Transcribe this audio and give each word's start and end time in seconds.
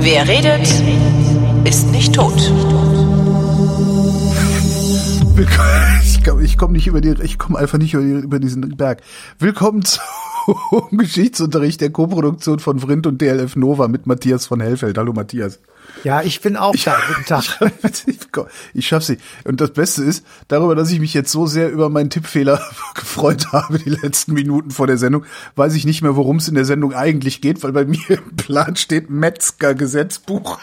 Wer 0.00 0.28
redet, 0.28 0.68
ist 1.64 1.90
nicht 1.90 2.14
tot. 2.14 2.52
Ich 6.10 6.24
komme 6.24 6.42
ich 6.42 6.56
komm 6.58 6.72
nicht 6.72 6.86
über 6.86 7.00
die, 7.00 7.14
ich 7.22 7.38
komme 7.38 7.58
einfach 7.58 7.78
nicht 7.78 7.94
über, 7.94 8.02
die, 8.02 8.12
über 8.12 8.38
diesen 8.38 8.76
Berg. 8.76 9.02
Willkommen 9.38 9.82
zum 9.84 10.02
Geschichtsunterricht 10.92 11.80
der 11.80 11.90
Koproduktion 11.90 12.60
von 12.60 12.78
Vrindt 12.78 13.06
und 13.06 13.20
DLF 13.20 13.56
Nova 13.56 13.88
mit 13.88 14.06
Matthias 14.06 14.46
von 14.46 14.60
Hellfeld. 14.60 14.96
Hallo 14.96 15.12
Matthias. 15.12 15.58
Ja, 16.04 16.22
ich 16.22 16.40
bin 16.40 16.56
auch 16.56 16.74
da. 16.84 16.96
Guten 17.08 17.24
Tag. 17.24 17.44
Ich 18.74 18.86
schaff 18.86 19.02
sie. 19.02 19.18
Und 19.44 19.60
das 19.60 19.72
Beste 19.72 20.04
ist, 20.04 20.24
darüber, 20.46 20.76
dass 20.76 20.90
ich 20.90 21.00
mich 21.00 21.12
jetzt 21.12 21.32
so 21.32 21.46
sehr 21.46 21.70
über 21.70 21.88
meinen 21.88 22.10
Tippfehler 22.10 22.60
gefreut 22.94 23.52
habe, 23.52 23.78
die 23.78 23.90
letzten 23.90 24.32
Minuten 24.34 24.70
vor 24.70 24.86
der 24.86 24.96
Sendung, 24.96 25.24
weiß 25.56 25.74
ich 25.74 25.84
nicht 25.84 26.02
mehr, 26.02 26.14
worum 26.14 26.36
es 26.36 26.46
in 26.46 26.54
der 26.54 26.64
Sendung 26.64 26.94
eigentlich 26.94 27.40
geht, 27.40 27.62
weil 27.62 27.72
bei 27.72 27.84
mir 27.84 27.98
im 28.08 28.36
Plan 28.36 28.76
steht 28.76 29.10
Metzger-Gesetzbuch. 29.10 30.58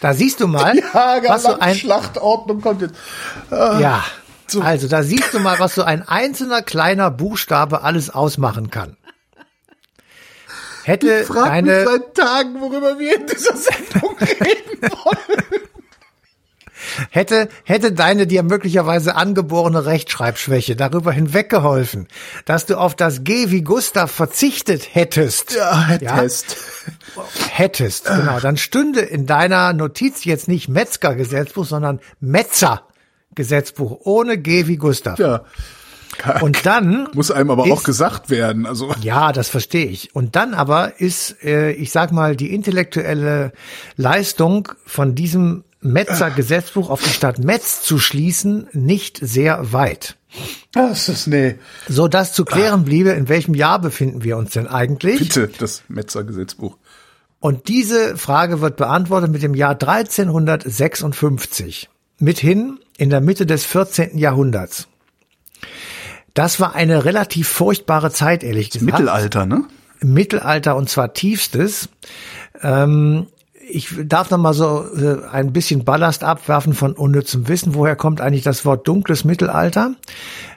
Da 0.00 0.14
siehst 0.14 0.40
du 0.40 0.48
mal, 0.48 0.76
Ja, 0.76 1.20
was 1.26 1.42
so 1.42 1.58
ein, 1.58 1.76
Schlachtordnung 1.76 2.60
kommt 2.60 2.82
jetzt. 2.82 2.94
Ah, 3.50 3.78
ja. 3.78 4.04
So. 4.46 4.62
Also, 4.62 4.88
da 4.88 5.04
siehst 5.04 5.32
du 5.32 5.38
mal, 5.38 5.60
was 5.60 5.76
so 5.76 5.84
ein 5.84 6.06
einzelner 6.08 6.62
kleiner 6.62 7.10
Buchstabe 7.10 7.82
alles 7.82 8.10
ausmachen 8.10 8.70
kann. 8.70 8.96
Hätte 10.84 11.20
Ich 11.20 11.26
frage 11.26 11.62
mich 11.62 11.72
deine, 11.72 11.84
seit 11.84 12.14
Tagen, 12.14 12.60
worüber 12.60 12.98
wir 12.98 13.16
in 13.16 13.26
dieser 13.26 13.56
Sendung 13.56 14.16
reden 14.20 14.90
wollen. 15.04 15.62
hätte, 17.10 17.48
hätte 17.64 17.92
deine 17.92 18.26
dir 18.26 18.42
möglicherweise 18.42 19.14
angeborene 19.14 19.84
Rechtschreibschwäche 19.86 20.76
darüber 20.76 21.12
hinweggeholfen, 21.12 22.08
dass 22.44 22.66
du 22.66 22.76
auf 22.78 22.94
das 22.94 23.24
G 23.24 23.50
wie 23.50 23.62
Gustav 23.62 24.10
verzichtet 24.10 24.94
hättest. 24.94 25.54
Ja, 25.54 25.86
Herr 25.86 26.02
Ja? 26.02 26.20
Test. 26.20 26.56
Hättest, 27.50 28.06
genau. 28.06 28.40
Dann 28.40 28.56
stünde 28.56 29.00
in 29.00 29.26
deiner 29.26 29.72
Notiz 29.72 30.24
jetzt 30.24 30.48
nicht 30.48 30.68
Metzger-Gesetzbuch, 30.68 31.66
sondern 31.66 32.00
Metzer-Gesetzbuch 32.20 34.00
ohne 34.04 34.38
G 34.38 34.66
wie 34.66 34.76
Gustav. 34.76 35.18
Ja. 35.18 35.44
Und 36.40 36.64
dann 36.66 37.08
Muss 37.14 37.30
einem 37.30 37.50
aber 37.50 37.66
ist- 37.66 37.72
auch 37.72 37.82
gesagt 37.82 38.30
werden. 38.30 38.66
Also 38.66 38.94
Ja, 39.02 39.32
das 39.32 39.48
verstehe 39.48 39.86
ich. 39.86 40.14
Und 40.14 40.36
dann 40.36 40.54
aber 40.54 41.00
ist, 41.00 41.42
äh, 41.44 41.72
ich 41.72 41.90
sag 41.92 42.12
mal, 42.12 42.36
die 42.36 42.54
intellektuelle 42.54 43.52
Leistung 43.96 44.68
von 44.86 45.14
diesem 45.14 45.64
Metzer 45.82 46.30
Gesetzbuch 46.30 46.90
auf 46.90 47.02
die 47.02 47.08
Stadt 47.08 47.38
Metz 47.38 47.80
zu 47.82 47.98
schließen 47.98 48.66
nicht 48.72 49.18
sehr 49.22 49.72
weit. 49.72 50.16
das 50.72 51.08
ist 51.08 51.26
nee. 51.26 51.54
So 51.88 52.06
dass 52.06 52.34
zu 52.34 52.44
klären 52.44 52.84
bliebe, 52.84 53.10
in 53.10 53.28
welchem 53.30 53.54
Jahr 53.54 53.78
befinden 53.80 54.22
wir 54.22 54.36
uns 54.36 54.52
denn 54.52 54.66
eigentlich? 54.66 55.18
Bitte 55.18 55.48
das 55.58 55.82
Metzer-Gesetzbuch. 55.88 56.76
Und 57.40 57.68
diese 57.68 58.18
Frage 58.18 58.60
wird 58.60 58.76
beantwortet 58.76 59.30
mit 59.32 59.42
dem 59.42 59.54
Jahr 59.54 59.70
1356. 59.74 61.88
Mithin 62.18 62.78
in 62.98 63.08
der 63.08 63.22
Mitte 63.22 63.46
des 63.46 63.64
14. 63.64 64.18
Jahrhunderts. 64.18 64.86
Das 66.34 66.60
war 66.60 66.74
eine 66.74 67.04
relativ 67.04 67.48
furchtbare 67.48 68.10
Zeit, 68.10 68.42
ehrlich 68.44 68.70
gesagt. 68.70 68.90
Mittelalter, 68.92 69.46
ne? 69.46 69.64
Mittelalter 70.02 70.76
und 70.76 70.88
zwar 70.88 71.12
tiefstes. 71.12 71.88
Ähm, 72.62 73.26
ich 73.72 73.94
darf 74.04 74.30
noch 74.30 74.38
mal 74.38 74.54
so 74.54 74.84
äh, 74.96 75.24
ein 75.30 75.52
bisschen 75.52 75.84
Ballast 75.84 76.24
abwerfen 76.24 76.72
von 76.74 76.92
unnützem 76.92 77.46
Wissen. 77.48 77.74
Woher 77.74 77.96
kommt 77.96 78.20
eigentlich 78.20 78.42
das 78.42 78.64
Wort 78.64 78.88
dunkles 78.88 79.24
Mittelalter? 79.24 79.94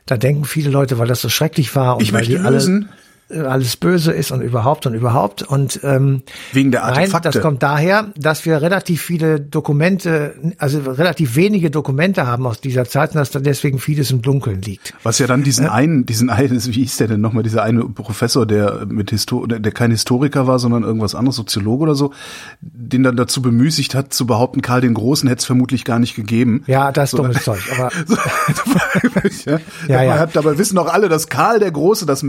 Da 0.06 0.18
denken 0.18 0.46
viele 0.46 0.70
Leute, 0.70 0.98
weil 0.98 1.08
das 1.08 1.22
so 1.22 1.30
schrecklich 1.30 1.76
war 1.76 1.98
und 1.98 2.04
Ich 2.04 2.12
möchte 2.12 2.32
die 2.32 2.40
alle, 2.40 2.52
lösen. 2.58 2.90
äh, 2.90 3.03
alles 3.30 3.78
böse 3.78 4.12
ist 4.12 4.32
und 4.32 4.42
überhaupt 4.42 4.86
und 4.86 4.94
überhaupt. 4.94 5.44
Und 5.44 5.80
ähm, 5.84 6.24
Wegen 6.52 6.72
der 6.72 6.82
Nein, 6.82 6.96
Artefakte. 6.96 7.32
das 7.32 7.42
kommt 7.42 7.64
daher, 7.64 8.12
dass 8.18 8.46
wir 8.46 8.62
relativ 8.62 9.02
viele 9.02 9.40
Dokumente, 9.40 10.36
also 10.58 10.80
relativ 10.80 11.36
wenige 11.36 11.72
Dokumente 11.72 12.28
haben 12.28 12.46
aus 12.46 12.62
dieser 12.62 12.86
Zeit 12.86 13.12
und 13.12 13.18
dass 13.18 13.32
da 13.32 13.40
deswegen 13.40 13.80
vieles 13.80 14.12
im 14.12 14.22
Dunkeln 14.22 14.62
liegt. 14.62 14.94
Was 15.04 15.20
ja 15.20 15.28
dann 15.28 15.44
diesen 15.44 15.68
einen, 15.68 16.06
diesen 16.06 16.30
einen, 16.30 16.64
wie 16.66 16.72
hieß 16.72 16.98
der 16.98 17.08
denn 17.08 17.22
nochmal, 17.22 17.44
dieser 17.44 17.64
eine 17.64 17.86
Professor, 17.86 18.46
der 18.46 18.86
mit 18.88 19.10
Histo 19.10 19.46
der, 19.48 19.72
kein 19.72 19.92
Historiker 19.92 20.48
war, 20.48 20.60
sondern 20.60 20.84
irgendwas 20.84 21.16
anderes, 21.16 21.36
Soziologe 21.36 21.84
oder 21.84 21.96
so, 21.96 22.14
den 22.62 23.04
dann 23.04 23.16
dazu 23.16 23.42
bemüßigt 23.42 23.96
hat, 23.96 24.14
zu 24.14 24.28
behaupten, 24.28 24.62
Karl 24.62 24.82
den 24.82 24.94
Großen 24.94 25.28
hätte 25.28 25.40
es 25.40 25.46
vermutlich 25.46 25.86
gar 25.86 26.00
nicht 26.00 26.16
gegeben. 26.16 26.64
Ja, 26.68 26.92
das 26.92 27.14
ist 27.14 27.20
dummes 27.20 27.44
Zeug. 27.44 27.62
Aber 27.76 27.90
So, 28.06 29.52
ja, 29.52 29.60
Ja, 29.88 30.04
ja. 30.04 30.26
Dabei 30.26 30.58
wissen 30.58 30.78
auch 30.78 30.92
alle, 30.92 31.10
dass 31.10 31.28
Karl 31.28 31.60
der 31.60 31.72
Große 31.72 32.06
das 32.06 32.24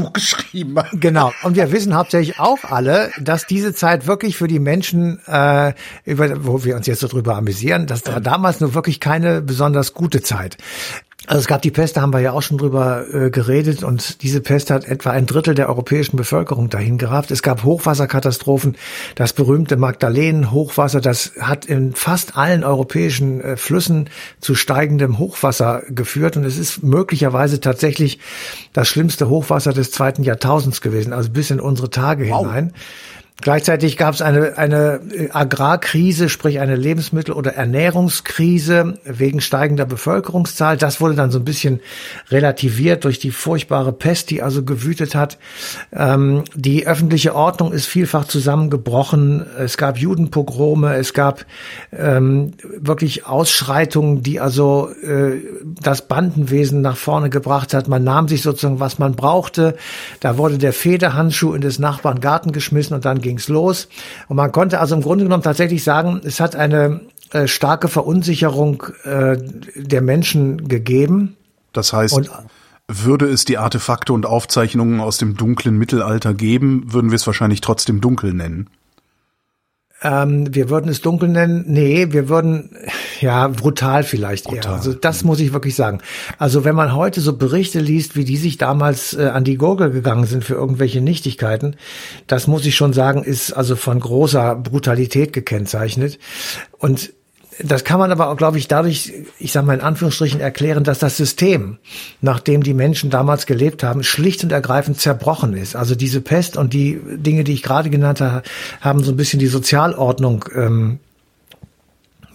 Metzger-Gesetzbuch 0.00 0.12
geschrieben 0.12 0.78
hat. 0.78 0.88
Genau. 0.92 1.32
Und 1.42 1.56
wir 1.56 1.72
wissen 1.72 1.94
hauptsächlich 1.94 2.38
auch 2.38 2.64
alle, 2.64 3.10
dass 3.20 3.46
diese 3.46 3.74
Zeit 3.74 4.06
wirklich 4.06 4.36
für 4.36 4.48
die 4.48 4.58
Menschen, 4.58 5.20
äh, 5.26 5.74
über, 6.04 6.44
wo 6.44 6.64
wir 6.64 6.76
uns 6.76 6.86
jetzt 6.86 7.00
so 7.00 7.08
drüber 7.08 7.36
amüsieren, 7.36 7.86
das 7.86 8.06
war 8.06 8.20
damals 8.20 8.60
nur 8.60 8.74
wirklich 8.74 9.00
keine 9.00 9.42
besonders 9.42 9.94
gute 9.94 10.22
Zeit. 10.22 10.56
Also 11.30 11.42
es 11.42 11.46
gab 11.46 11.62
die 11.62 11.70
Pest, 11.70 11.96
da 11.96 12.00
haben 12.00 12.12
wir 12.12 12.18
ja 12.18 12.32
auch 12.32 12.42
schon 12.42 12.58
drüber 12.58 13.04
äh, 13.14 13.30
geredet 13.30 13.84
und 13.84 14.24
diese 14.24 14.40
Pest 14.40 14.68
hat 14.68 14.84
etwa 14.84 15.10
ein 15.10 15.26
Drittel 15.26 15.54
der 15.54 15.68
europäischen 15.68 16.16
Bevölkerung 16.16 16.70
dahin 16.70 16.98
gerafft. 16.98 17.30
Es 17.30 17.40
gab 17.40 17.62
Hochwasserkatastrophen, 17.62 18.76
das 19.14 19.32
berühmte 19.32 19.76
Magdalenen-Hochwasser, 19.76 21.00
das 21.00 21.34
hat 21.40 21.66
in 21.66 21.94
fast 21.94 22.36
allen 22.36 22.64
europäischen 22.64 23.40
äh, 23.42 23.56
Flüssen 23.56 24.10
zu 24.40 24.56
steigendem 24.56 25.20
Hochwasser 25.20 25.84
geführt 25.88 26.36
und 26.36 26.42
es 26.42 26.58
ist 26.58 26.82
möglicherweise 26.82 27.60
tatsächlich 27.60 28.18
das 28.72 28.88
schlimmste 28.88 29.28
Hochwasser 29.28 29.72
des 29.72 29.92
zweiten 29.92 30.24
Jahrtausends 30.24 30.80
gewesen, 30.80 31.12
also 31.12 31.30
bis 31.30 31.52
in 31.52 31.60
unsere 31.60 31.90
Tage 31.90 32.24
hinein. 32.24 32.72
Gleichzeitig 33.40 33.96
gab 33.96 34.14
es 34.14 34.22
eine, 34.22 34.58
eine 34.58 35.00
äh, 35.12 35.30
Agrarkrise, 35.30 36.28
sprich 36.28 36.60
eine 36.60 36.76
Lebensmittel- 36.76 37.34
oder 37.34 37.54
Ernährungskrise 37.54 38.98
wegen 39.04 39.40
steigender 39.40 39.86
Bevölkerungszahl. 39.86 40.76
Das 40.76 41.00
wurde 41.00 41.14
dann 41.14 41.30
so 41.30 41.38
ein 41.38 41.44
bisschen 41.44 41.80
relativiert 42.30 43.04
durch 43.04 43.18
die 43.18 43.30
furchtbare 43.30 43.92
Pest, 43.92 44.30
die 44.30 44.42
also 44.42 44.64
gewütet 44.64 45.14
hat. 45.14 45.38
Ähm, 45.92 46.44
die 46.54 46.86
öffentliche 46.86 47.34
Ordnung 47.34 47.72
ist 47.72 47.86
vielfach 47.86 48.26
zusammengebrochen. 48.26 49.46
Es 49.58 49.76
gab 49.76 49.98
Judenpogrome, 49.98 50.96
es 50.96 51.14
gab 51.14 51.46
ähm, 51.96 52.52
wirklich 52.78 53.26
Ausschreitungen, 53.26 54.22
die 54.22 54.40
also 54.40 54.90
äh, 55.02 55.40
das 55.80 56.06
Bandenwesen 56.08 56.80
nach 56.80 56.96
vorne 56.96 57.30
gebracht 57.30 57.74
hat. 57.74 57.88
Man 57.88 58.04
nahm 58.04 58.28
sich 58.28 58.42
sozusagen, 58.42 58.80
was 58.80 58.98
man 58.98 59.14
brauchte. 59.14 59.76
Da 60.20 60.36
wurde 60.36 60.58
der 60.58 60.72
Federhandschuh 60.72 61.54
in 61.54 61.60
des 61.60 61.78
Nachbarn 61.78 62.20
Garten 62.20 62.52
geschmissen 62.52 62.94
und 62.94 63.04
dann 63.04 63.20
ging's 63.30 63.48
los. 63.48 63.88
Und 64.28 64.36
man 64.36 64.52
konnte 64.52 64.80
also 64.80 64.94
im 64.94 65.02
Grunde 65.02 65.24
genommen 65.24 65.42
tatsächlich 65.42 65.82
sagen, 65.82 66.20
es 66.24 66.40
hat 66.40 66.54
eine 66.56 67.00
äh, 67.32 67.46
starke 67.46 67.88
Verunsicherung 67.88 68.82
äh, 69.04 69.38
der 69.74 70.02
Menschen 70.02 70.68
gegeben. 70.68 71.36
Das 71.72 71.92
heißt, 71.92 72.14
Und- 72.14 72.30
würde 72.92 73.26
es 73.26 73.44
die 73.44 73.56
Artefakte 73.56 74.12
und 74.12 74.26
Aufzeichnungen 74.26 74.98
aus 75.00 75.16
dem 75.16 75.36
dunklen 75.36 75.78
Mittelalter 75.78 76.34
geben, 76.34 76.92
würden 76.92 77.12
wir 77.12 77.16
es 77.16 77.26
wahrscheinlich 77.26 77.60
trotzdem 77.60 78.00
dunkel 78.00 78.34
nennen. 78.34 78.68
Ähm, 80.02 80.52
wir 80.54 80.70
würden 80.70 80.90
es 80.90 81.00
dunkel 81.00 81.28
nennen. 81.28 81.64
Nee, 81.68 82.08
wir 82.10 82.28
würden, 82.28 82.76
ja, 83.20 83.48
brutal 83.48 84.02
vielleicht 84.02 84.46
eher. 84.46 84.54
Brutal. 84.54 84.74
Also 84.74 84.92
das 84.94 85.24
muss 85.24 85.40
ich 85.40 85.52
wirklich 85.52 85.74
sagen. 85.74 86.00
Also 86.38 86.64
wenn 86.64 86.74
man 86.74 86.94
heute 86.94 87.20
so 87.20 87.36
Berichte 87.36 87.80
liest, 87.80 88.16
wie 88.16 88.24
die 88.24 88.36
sich 88.36 88.58
damals 88.58 89.14
äh, 89.14 89.26
an 89.26 89.44
die 89.44 89.56
Gurgel 89.56 89.90
gegangen 89.90 90.24
sind 90.24 90.44
für 90.44 90.54
irgendwelche 90.54 91.00
Nichtigkeiten, 91.00 91.76
das 92.26 92.46
muss 92.46 92.64
ich 92.64 92.74
schon 92.74 92.92
sagen, 92.92 93.22
ist 93.22 93.52
also 93.52 93.76
von 93.76 94.00
großer 94.00 94.56
Brutalität 94.56 95.32
gekennzeichnet. 95.32 96.18
Und 96.78 97.12
das 97.62 97.84
kann 97.84 97.98
man 97.98 98.10
aber 98.10 98.30
auch, 98.30 98.36
glaube 98.36 98.58
ich, 98.58 98.68
dadurch, 98.68 99.12
ich 99.38 99.52
sage 99.52 99.66
mal 99.66 99.74
in 99.74 99.80
Anführungsstrichen, 99.80 100.40
erklären, 100.40 100.84
dass 100.84 100.98
das 100.98 101.16
System, 101.16 101.78
nach 102.22 102.40
dem 102.40 102.62
die 102.62 102.74
Menschen 102.74 103.10
damals 103.10 103.44
gelebt 103.44 103.82
haben, 103.82 104.02
schlicht 104.02 104.42
und 104.44 104.52
ergreifend 104.52 104.98
zerbrochen 104.98 105.54
ist. 105.54 105.76
Also 105.76 105.94
diese 105.94 106.22
Pest 106.22 106.56
und 106.56 106.72
die 106.72 107.00
Dinge, 107.04 107.44
die 107.44 107.52
ich 107.52 107.62
gerade 107.62 107.90
genannt 107.90 108.20
habe, 108.20 108.42
haben 108.80 109.04
so 109.04 109.12
ein 109.12 109.16
bisschen 109.16 109.40
die 109.40 109.46
Sozialordnung 109.46 110.46
ähm, 110.54 111.00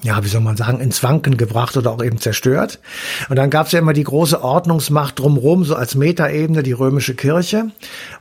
ja, 0.05 0.23
wie 0.23 0.27
soll 0.27 0.41
man 0.41 0.55
sagen, 0.55 0.79
ins 0.81 1.01
Wanken 1.01 1.35
gebracht 1.35 1.75
oder 1.77 1.91
auch 1.91 2.03
eben 2.03 2.19
zerstört. 2.19 2.79
Und 3.27 3.37
dann 3.37 3.49
gab 3.49 3.65
es 3.65 3.71
ja 3.71 3.79
immer 3.79 3.93
die 3.93 4.03
große 4.03 4.43
Ordnungsmacht 4.43 5.17
drumherum, 5.17 5.65
so 5.65 5.75
als 5.75 5.95
Metaebene, 5.95 6.61
die 6.61 6.73
römische 6.73 7.15
Kirche. 7.15 7.71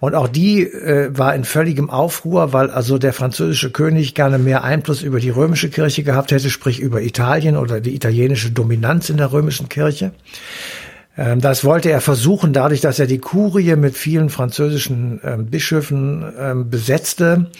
Und 0.01 0.15
auch 0.15 0.29
die 0.29 0.63
äh, 0.63 1.11
war 1.17 1.35
in 1.35 1.45
völligem 1.45 1.91
Aufruhr, 1.91 2.55
weil 2.55 2.71
also 2.71 2.97
der 2.97 3.13
französische 3.13 3.71
König 3.71 4.15
gerne 4.15 4.39
mehr 4.39 4.65
Einfluss 4.65 5.03
über 5.03 5.21
die 5.21 5.29
römische 5.29 5.69
Kirche 5.69 6.05
gehabt 6.05 6.33
hätte, 6.33 6.49
sprich 6.49 6.81
über 6.81 7.03
Italien 7.03 7.59
oder 7.59 7.83
die 7.83 7.95
italienische 7.95 8.51
Dominanz 8.51 9.11
in 9.11 9.19
der 9.19 9.31
römischen 9.31 9.69
Kirche. 9.69 10.13
Ähm, 11.17 11.41
das 11.41 11.65
wollte 11.65 11.91
er 11.91 12.01
versuchen, 12.01 12.53
dadurch, 12.53 12.81
dass 12.81 12.99
er 12.99 13.07
die 13.07 13.19
Kurie 13.19 13.77
mit 13.77 13.97
vielen 13.97 14.31
französischen 14.31 15.21
ähm, 15.25 15.47
Bischöfen 15.47 16.25
ähm, 16.39 16.71
besetzte. 16.71 17.51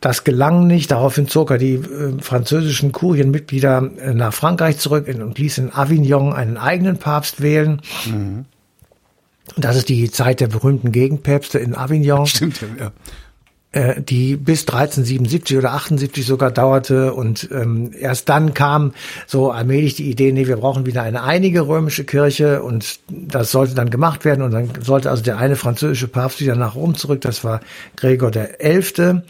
Das 0.00 0.24
gelang 0.24 0.66
nicht. 0.66 0.90
Daraufhin 0.90 1.28
zog 1.28 1.50
er 1.50 1.58
die 1.58 1.80
französischen 2.20 2.92
Kurienmitglieder 2.92 3.90
äh, 3.98 4.14
nach 4.14 4.32
Frankreich 4.32 4.78
zurück 4.78 5.08
und 5.08 5.38
ließ 5.38 5.58
in 5.58 5.72
Avignon 5.72 6.32
einen 6.32 6.56
eigenen 6.56 6.98
Papst 6.98 7.40
wählen. 7.42 7.80
Mhm. 8.06 8.44
Das 9.56 9.76
ist 9.76 9.88
die 9.88 10.10
Zeit 10.10 10.40
der 10.40 10.46
berühmten 10.46 10.92
Gegenpäpste 10.92 11.58
in 11.58 11.74
Avignon. 11.74 12.26
Stimmt, 12.26 12.60
ja. 12.78 12.92
Äh, 13.72 14.02
die 14.02 14.36
bis 14.36 14.62
1377 14.62 15.56
oder 15.56 15.74
78 15.74 16.26
sogar 16.26 16.50
dauerte. 16.50 17.14
Und 17.14 17.48
ähm, 17.52 17.92
erst 17.96 18.28
dann 18.28 18.52
kam 18.52 18.94
so 19.28 19.52
allmählich 19.52 19.94
die 19.94 20.10
Idee, 20.10 20.32
nee, 20.32 20.48
wir 20.48 20.56
brauchen 20.56 20.86
wieder 20.86 21.02
eine 21.02 21.22
einige 21.22 21.68
römische 21.68 22.02
Kirche. 22.02 22.64
Und 22.64 22.98
das 23.08 23.52
sollte 23.52 23.76
dann 23.76 23.90
gemacht 23.90 24.24
werden. 24.24 24.42
Und 24.42 24.50
dann 24.50 24.70
sollte 24.80 25.08
also 25.08 25.22
der 25.22 25.38
eine 25.38 25.54
französische 25.54 26.08
Papst 26.08 26.40
wieder 26.40 26.56
nach 26.56 26.74
Rom 26.74 26.96
zurück, 26.96 27.20
das 27.20 27.44
war 27.44 27.60
Gregor 27.94 28.32
der 28.32 28.60
Elfte 28.60 29.22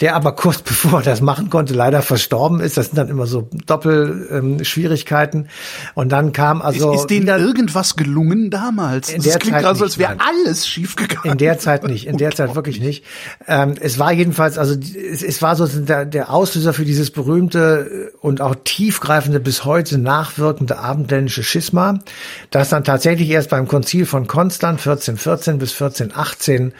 der 0.00 0.16
aber 0.16 0.34
kurz 0.34 0.58
bevor 0.62 1.00
er 1.00 1.04
das 1.04 1.20
machen 1.20 1.50
konnte, 1.50 1.74
leider 1.74 2.02
verstorben 2.02 2.60
ist. 2.60 2.76
Das 2.76 2.86
sind 2.86 2.98
dann 2.98 3.08
immer 3.08 3.26
so 3.26 3.48
Doppelschwierigkeiten. 3.66 5.40
Ähm, 5.40 5.48
und 5.94 6.10
dann 6.10 6.32
kam 6.32 6.62
also. 6.62 6.92
Ist, 6.92 7.00
ist 7.02 7.10
denen 7.10 7.26
da 7.26 7.38
irgendwas 7.38 7.96
gelungen 7.96 8.50
damals? 8.50 9.10
In 9.10 9.22
der 9.22 9.34
das 9.34 9.40
klingt 9.40 9.56
Zeit 9.56 9.64
gerade 9.64 9.78
so, 9.78 9.84
als 9.84 9.98
wäre 9.98 10.16
alles 10.18 10.66
schiefgegangen. 10.66 11.32
In 11.32 11.38
der 11.38 11.58
Zeit 11.58 11.84
nicht, 11.84 12.06
in 12.06 12.18
der 12.18 12.30
Zeit 12.34 12.54
wirklich 12.54 12.80
nicht. 12.80 13.04
Ähm, 13.46 13.74
es 13.80 13.98
war 13.98 14.12
jedenfalls, 14.12 14.58
also 14.58 14.74
es, 14.74 15.22
es 15.22 15.42
war 15.42 15.56
so 15.56 15.66
der, 15.66 16.04
der 16.04 16.30
Auslöser 16.30 16.72
für 16.72 16.84
dieses 16.84 17.10
berühmte 17.10 18.12
und 18.20 18.40
auch 18.40 18.54
tiefgreifende 18.64 19.40
bis 19.40 19.64
heute 19.64 19.98
nachwirkende 19.98 20.78
abendländische 20.78 21.42
Schisma, 21.42 21.98
das 22.50 22.68
dann 22.68 22.84
tatsächlich 22.84 23.30
erst 23.30 23.50
beim 23.50 23.68
Konzil 23.68 24.06
von 24.06 24.26
Konstanz 24.26 24.86
1414 24.86 25.58
bis 25.58 25.72
1418 25.72 26.72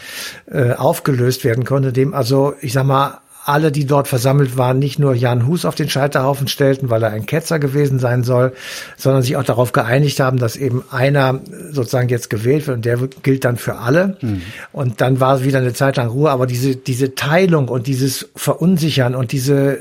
äh, 0.50 0.72
aufgelöst 0.72 1.44
werden 1.44 1.64
konnte, 1.64 1.92
dem 1.92 2.14
also, 2.14 2.54
ich 2.60 2.72
sag 2.72 2.84
mal, 2.84 3.13
alle, 3.44 3.70
die 3.70 3.86
dort 3.86 4.08
versammelt 4.08 4.56
waren, 4.56 4.78
nicht 4.78 4.98
nur 4.98 5.14
Jan 5.14 5.46
Hus 5.46 5.66
auf 5.66 5.74
den 5.74 5.90
Scheiterhaufen 5.90 6.48
stellten, 6.48 6.88
weil 6.88 7.02
er 7.02 7.10
ein 7.10 7.26
Ketzer 7.26 7.58
gewesen 7.58 7.98
sein 7.98 8.24
soll, 8.24 8.54
sondern 8.96 9.22
sich 9.22 9.36
auch 9.36 9.44
darauf 9.44 9.72
geeinigt 9.72 10.18
haben, 10.20 10.38
dass 10.38 10.56
eben 10.56 10.82
einer 10.90 11.40
sozusagen 11.70 12.08
jetzt 12.08 12.30
gewählt 12.30 12.66
wird 12.66 12.78
und 12.78 12.84
der 12.86 12.96
gilt 13.22 13.44
dann 13.44 13.58
für 13.58 13.76
alle. 13.76 14.16
Mhm. 14.22 14.40
Und 14.72 15.02
dann 15.02 15.20
war 15.20 15.36
es 15.36 15.44
wieder 15.44 15.58
eine 15.58 15.74
Zeit 15.74 15.96
lang 15.96 16.08
Ruhe. 16.08 16.30
Aber 16.30 16.46
diese, 16.46 16.74
diese 16.74 17.14
Teilung 17.14 17.68
und 17.68 17.86
dieses 17.86 18.30
Verunsichern 18.34 19.14
und 19.14 19.32
diese, 19.32 19.78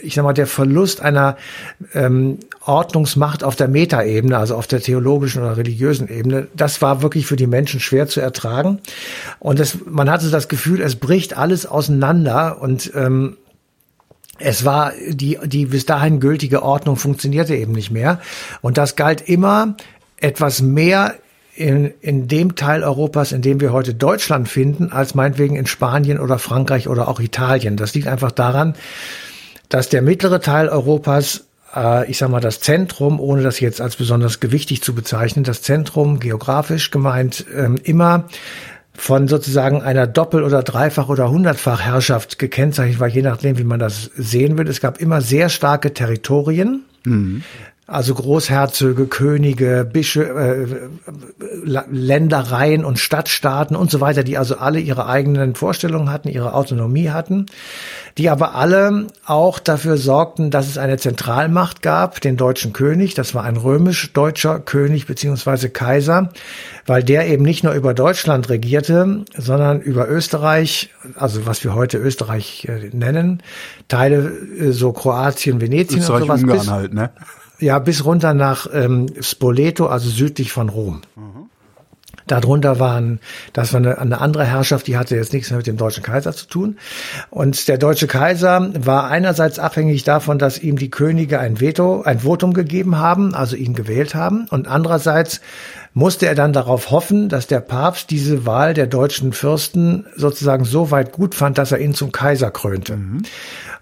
ich 0.00 0.14
sag 0.14 0.24
mal, 0.24 0.32
der 0.32 0.48
Verlust 0.48 1.00
einer 1.00 1.36
ähm, 1.94 2.38
Ordnungsmacht 2.64 3.44
auf 3.44 3.54
der 3.54 3.68
Metaebene, 3.68 4.36
also 4.36 4.56
auf 4.56 4.66
der 4.66 4.80
theologischen 4.80 5.42
oder 5.42 5.56
religiösen 5.56 6.08
Ebene, 6.08 6.48
das 6.56 6.82
war 6.82 7.00
wirklich 7.00 7.26
für 7.26 7.36
die 7.36 7.46
Menschen 7.46 7.78
schwer 7.78 8.08
zu 8.08 8.20
ertragen. 8.20 8.80
Und 9.38 9.60
es, 9.60 9.78
man 9.86 10.10
hatte 10.10 10.30
das 10.30 10.48
Gefühl, 10.48 10.80
es 10.80 10.96
bricht 10.96 11.38
alles 11.38 11.64
auseinander 11.64 12.60
und 12.60 12.87
ähm, 12.94 13.36
es 14.38 14.64
war 14.64 14.92
die, 15.08 15.38
die 15.44 15.66
bis 15.66 15.86
dahin 15.86 16.20
gültige 16.20 16.62
Ordnung 16.62 16.96
funktionierte 16.96 17.56
eben 17.56 17.72
nicht 17.72 17.90
mehr. 17.90 18.20
Und 18.60 18.78
das 18.78 18.96
galt 18.96 19.20
immer 19.28 19.76
etwas 20.20 20.62
mehr 20.62 21.14
in, 21.56 21.92
in 22.00 22.28
dem 22.28 22.54
Teil 22.54 22.84
Europas, 22.84 23.32
in 23.32 23.42
dem 23.42 23.60
wir 23.60 23.72
heute 23.72 23.94
Deutschland 23.94 24.48
finden, 24.48 24.92
als 24.92 25.16
meinetwegen 25.16 25.56
in 25.56 25.66
Spanien 25.66 26.20
oder 26.20 26.38
Frankreich 26.38 26.88
oder 26.88 27.08
auch 27.08 27.18
Italien. 27.18 27.76
Das 27.76 27.94
liegt 27.94 28.06
einfach 28.06 28.30
daran, 28.30 28.74
dass 29.68 29.88
der 29.88 30.02
mittlere 30.02 30.40
Teil 30.40 30.68
Europas 30.68 31.48
äh, 31.74 32.08
ich 32.10 32.18
sag 32.18 32.30
mal, 32.30 32.40
das 32.40 32.60
Zentrum, 32.60 33.20
ohne 33.20 33.42
das 33.42 33.60
jetzt 33.60 33.80
als 33.80 33.96
besonders 33.96 34.40
gewichtig 34.40 34.82
zu 34.82 34.94
bezeichnen, 34.94 35.44
das 35.44 35.62
Zentrum 35.62 36.20
geografisch 36.20 36.90
gemeint 36.90 37.44
ähm, 37.54 37.76
immer 37.82 38.24
von 38.98 39.28
sozusagen 39.28 39.80
einer 39.80 40.08
Doppel- 40.08 40.42
oder 40.42 40.62
Dreifach- 40.62 41.08
oder 41.08 41.30
Hundertfach-Herrschaft 41.30 42.38
gekennzeichnet 42.38 42.98
war, 42.98 43.06
je 43.06 43.22
nachdem, 43.22 43.56
wie 43.56 43.64
man 43.64 43.78
das 43.78 44.10
sehen 44.16 44.58
will. 44.58 44.66
Es 44.68 44.80
gab 44.80 45.00
immer 45.00 45.20
sehr 45.20 45.48
starke 45.48 45.94
Territorien. 45.94 46.82
Mhm. 47.04 47.44
Also 47.90 48.14
Großherzöge, 48.14 49.06
Könige, 49.06 49.88
Bische, 49.90 50.24
äh, 50.24 50.66
Ländereien 51.90 52.84
und 52.84 52.98
Stadtstaaten 52.98 53.74
und 53.74 53.90
so 53.90 54.02
weiter, 54.02 54.24
die 54.24 54.36
also 54.36 54.58
alle 54.58 54.78
ihre 54.78 55.06
eigenen 55.06 55.54
Vorstellungen 55.54 56.12
hatten, 56.12 56.28
ihre 56.28 56.52
Autonomie 56.52 57.08
hatten, 57.08 57.46
die 58.18 58.28
aber 58.28 58.54
alle 58.54 59.06
auch 59.24 59.58
dafür 59.58 59.96
sorgten, 59.96 60.50
dass 60.50 60.68
es 60.68 60.76
eine 60.76 60.98
Zentralmacht 60.98 61.80
gab, 61.80 62.20
den 62.20 62.36
deutschen 62.36 62.74
König, 62.74 63.14
das 63.14 63.34
war 63.34 63.44
ein 63.44 63.56
römisch-deutscher 63.56 64.60
König 64.60 65.06
beziehungsweise 65.06 65.70
Kaiser, 65.70 66.28
weil 66.84 67.02
der 67.02 67.26
eben 67.26 67.42
nicht 67.42 67.64
nur 67.64 67.72
über 67.72 67.94
Deutschland 67.94 68.50
regierte, 68.50 69.24
sondern 69.34 69.80
über 69.80 70.10
Österreich, 70.10 70.90
also 71.14 71.46
was 71.46 71.64
wir 71.64 71.74
heute 71.74 71.96
Österreich 71.96 72.66
äh, 72.68 72.90
nennen, 72.92 73.42
Teile 73.88 74.28
äh, 74.28 74.72
so 74.72 74.92
Kroatien, 74.92 75.62
Venetien 75.62 76.00
Österreich, 76.00 76.20
und 76.20 76.26
sowas. 76.26 76.42
Ungarn 76.42 76.58
bis, 76.58 76.70
halt, 76.70 76.92
ne? 76.92 77.10
Ja, 77.60 77.78
bis 77.78 78.04
runter 78.04 78.34
nach 78.34 78.68
ähm, 78.72 79.06
Spoleto, 79.20 79.86
also 79.86 80.08
südlich 80.08 80.52
von 80.52 80.68
Rom. 80.68 81.02
Mhm. 81.16 81.48
Darunter 82.28 82.78
waren, 82.78 83.20
das 83.52 83.72
war 83.72 83.80
eine, 83.80 83.98
eine, 83.98 84.20
andere 84.20 84.44
Herrschaft, 84.44 84.86
die 84.86 84.96
hatte 84.96 85.16
jetzt 85.16 85.32
nichts 85.32 85.50
mehr 85.50 85.56
mit 85.56 85.66
dem 85.66 85.76
deutschen 85.76 86.02
Kaiser 86.02 86.32
zu 86.32 86.46
tun. 86.46 86.78
Und 87.30 87.68
der 87.68 87.78
deutsche 87.78 88.06
Kaiser 88.06 88.70
war 88.78 89.08
einerseits 89.08 89.58
abhängig 89.58 90.04
davon, 90.04 90.38
dass 90.38 90.58
ihm 90.58 90.76
die 90.76 90.90
Könige 90.90 91.40
ein 91.40 91.60
Veto, 91.60 92.02
ein 92.02 92.20
Votum 92.20 92.52
gegeben 92.52 92.98
haben, 92.98 93.34
also 93.34 93.56
ihn 93.56 93.74
gewählt 93.74 94.14
haben, 94.14 94.46
und 94.50 94.68
andererseits 94.68 95.40
musste 95.94 96.26
er 96.26 96.34
dann 96.34 96.52
darauf 96.52 96.90
hoffen, 96.90 97.28
dass 97.28 97.46
der 97.46 97.60
Papst 97.60 98.10
diese 98.10 98.46
Wahl 98.46 98.74
der 98.74 98.86
deutschen 98.86 99.32
Fürsten 99.32 100.06
sozusagen 100.16 100.64
so 100.64 100.90
weit 100.90 101.12
gut 101.12 101.34
fand, 101.34 101.58
dass 101.58 101.72
er 101.72 101.78
ihn 101.78 101.94
zum 101.94 102.12
Kaiser 102.12 102.50
krönte. 102.50 102.96
Mhm. 102.96 103.22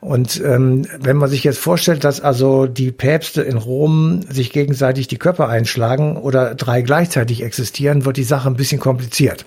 Und 0.00 0.40
ähm, 0.44 0.86
wenn 1.00 1.16
man 1.16 1.28
sich 1.28 1.44
jetzt 1.44 1.58
vorstellt, 1.58 2.04
dass 2.04 2.20
also 2.20 2.66
die 2.66 2.92
Päpste 2.92 3.42
in 3.42 3.56
Rom 3.56 4.22
sich 4.28 4.52
gegenseitig 4.52 5.08
die 5.08 5.18
Köpfe 5.18 5.48
einschlagen 5.48 6.16
oder 6.16 6.54
drei 6.54 6.82
gleichzeitig 6.82 7.42
existieren, 7.42 8.04
wird 8.04 8.16
die 8.16 8.24
Sache 8.24 8.48
ein 8.48 8.56
bisschen 8.56 8.80
kompliziert. 8.80 9.46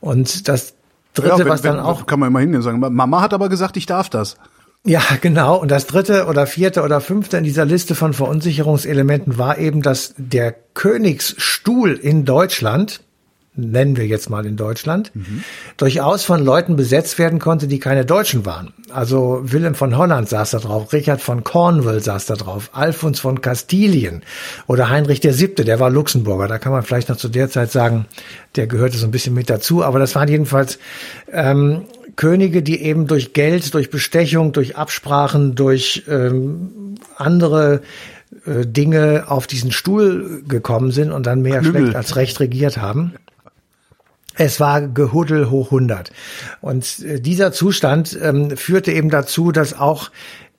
Und 0.00 0.48
das 0.48 0.74
Dritte, 1.14 1.28
ja, 1.28 1.38
wenn, 1.38 1.48
was 1.48 1.62
dann 1.62 1.78
auch 1.78 2.06
kann 2.06 2.18
man 2.18 2.28
immerhin 2.28 2.60
sagen, 2.62 2.80
Mama 2.80 3.20
hat 3.20 3.34
aber 3.34 3.48
gesagt, 3.48 3.76
ich 3.76 3.86
darf 3.86 4.08
das. 4.08 4.36
Ja, 4.86 5.02
genau. 5.20 5.56
Und 5.56 5.70
das 5.70 5.86
dritte 5.86 6.26
oder 6.26 6.46
vierte 6.46 6.82
oder 6.82 7.00
fünfte 7.00 7.38
in 7.38 7.44
dieser 7.44 7.64
Liste 7.64 7.94
von 7.94 8.12
Verunsicherungselementen 8.12 9.38
war 9.38 9.56
eben, 9.58 9.80
dass 9.80 10.14
der 10.18 10.54
Königsstuhl 10.74 11.92
in 11.94 12.26
Deutschland, 12.26 13.00
nennen 13.56 13.96
wir 13.96 14.06
jetzt 14.06 14.30
mal 14.30 14.46
in 14.46 14.56
Deutschland, 14.56 15.12
mhm. 15.14 15.44
durchaus 15.76 16.24
von 16.24 16.44
Leuten 16.44 16.76
besetzt 16.76 17.18
werden 17.18 17.38
konnte, 17.38 17.68
die 17.68 17.78
keine 17.78 18.04
Deutschen 18.04 18.44
waren. 18.44 18.72
Also 18.92 19.40
Wilhelm 19.44 19.74
von 19.74 19.96
Holland 19.96 20.28
saß 20.28 20.50
da 20.50 20.58
drauf, 20.58 20.92
Richard 20.92 21.20
von 21.20 21.44
Cornwall 21.44 22.00
saß 22.00 22.26
da 22.26 22.34
drauf, 22.34 22.70
Alfons 22.72 23.20
von 23.20 23.40
Kastilien 23.40 24.22
oder 24.66 24.90
Heinrich 24.90 25.20
der 25.20 25.34
Siebte, 25.34 25.64
der 25.64 25.80
war 25.80 25.90
Luxemburger. 25.90 26.48
Da 26.48 26.58
kann 26.58 26.72
man 26.72 26.82
vielleicht 26.82 27.08
noch 27.08 27.16
zu 27.16 27.28
der 27.28 27.48
Zeit 27.48 27.70
sagen, 27.70 28.06
der 28.56 28.66
gehörte 28.66 28.96
so 28.96 29.06
ein 29.06 29.10
bisschen 29.10 29.34
mit 29.34 29.50
dazu. 29.50 29.84
Aber 29.84 29.98
das 29.98 30.14
waren 30.14 30.28
jedenfalls 30.28 30.78
ähm, 31.32 31.84
Könige, 32.16 32.62
die 32.62 32.80
eben 32.82 33.06
durch 33.06 33.32
Geld, 33.32 33.74
durch 33.74 33.90
Bestechung, 33.90 34.52
durch 34.52 34.76
Absprachen, 34.76 35.54
durch 35.54 36.04
ähm, 36.08 36.96
andere 37.16 37.82
äh, 38.46 38.66
Dinge 38.66 39.24
auf 39.28 39.46
diesen 39.46 39.72
Stuhl 39.72 40.42
gekommen 40.46 40.90
sind 40.90 41.12
und 41.12 41.26
dann 41.26 41.42
mehr 41.42 41.60
Knüppel. 41.60 41.82
schlecht 41.82 41.96
als 41.96 42.16
recht 42.16 42.40
regiert 42.40 42.78
haben. 42.78 43.14
Es 44.36 44.60
war 44.60 44.82
Gehuddel 44.82 45.50
hoch 45.50 45.66
100. 45.66 46.12
Und 46.60 47.00
äh, 47.00 47.20
dieser 47.20 47.52
Zustand 47.52 48.18
ähm, 48.20 48.56
führte 48.56 48.92
eben 48.92 49.10
dazu, 49.10 49.52
dass 49.52 49.78
auch 49.78 50.10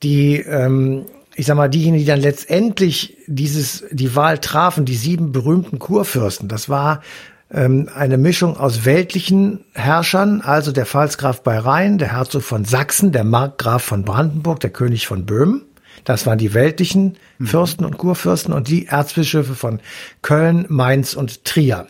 die, 0.02 0.36
ähm, 0.36 1.06
ich 1.34 1.46
sag 1.46 1.56
mal, 1.56 1.68
diejenigen, 1.68 2.00
die 2.00 2.06
dann 2.06 2.20
letztendlich 2.20 3.16
dieses, 3.26 3.84
die 3.90 4.14
Wahl 4.16 4.38
trafen, 4.38 4.84
die 4.84 4.94
sieben 4.94 5.32
berühmten 5.32 5.78
Kurfürsten, 5.78 6.48
das 6.48 6.68
war 6.68 7.02
ähm, 7.50 7.88
eine 7.94 8.18
Mischung 8.18 8.56
aus 8.56 8.84
weltlichen 8.84 9.64
Herrschern, 9.74 10.40
also 10.40 10.72
der 10.72 10.86
Pfalzgraf 10.86 11.42
bei 11.42 11.58
Rhein, 11.58 11.98
der 11.98 12.12
Herzog 12.12 12.42
von 12.42 12.64
Sachsen, 12.64 13.12
der 13.12 13.24
Markgraf 13.24 13.82
von 13.82 14.04
Brandenburg, 14.04 14.60
der 14.60 14.70
König 14.70 15.06
von 15.06 15.26
Böhmen. 15.26 15.62
Das 16.04 16.26
waren 16.26 16.38
die 16.38 16.54
weltlichen 16.54 17.16
mhm. 17.38 17.46
Fürsten 17.46 17.84
und 17.84 17.98
Kurfürsten 17.98 18.52
und 18.52 18.68
die 18.68 18.86
Erzbischöfe 18.86 19.54
von 19.54 19.80
Köln, 20.22 20.66
Mainz 20.68 21.14
und 21.14 21.44
Trier. 21.44 21.86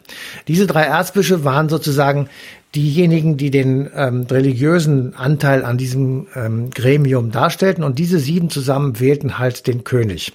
Diese 0.48 0.66
drei 0.66 0.84
Erzbischöfe 0.84 1.44
waren 1.44 1.68
sozusagen 1.68 2.28
diejenigen, 2.74 3.36
die 3.36 3.50
den 3.50 3.90
ähm, 3.94 4.26
religiösen 4.30 5.14
Anteil 5.14 5.64
an 5.64 5.78
diesem 5.78 6.26
ähm, 6.34 6.70
Gremium 6.70 7.30
darstellten 7.30 7.82
und 7.82 7.98
diese 7.98 8.18
sieben 8.18 8.50
zusammen 8.50 9.00
wählten 9.00 9.38
halt 9.38 9.66
den 9.66 9.84
König. 9.84 10.32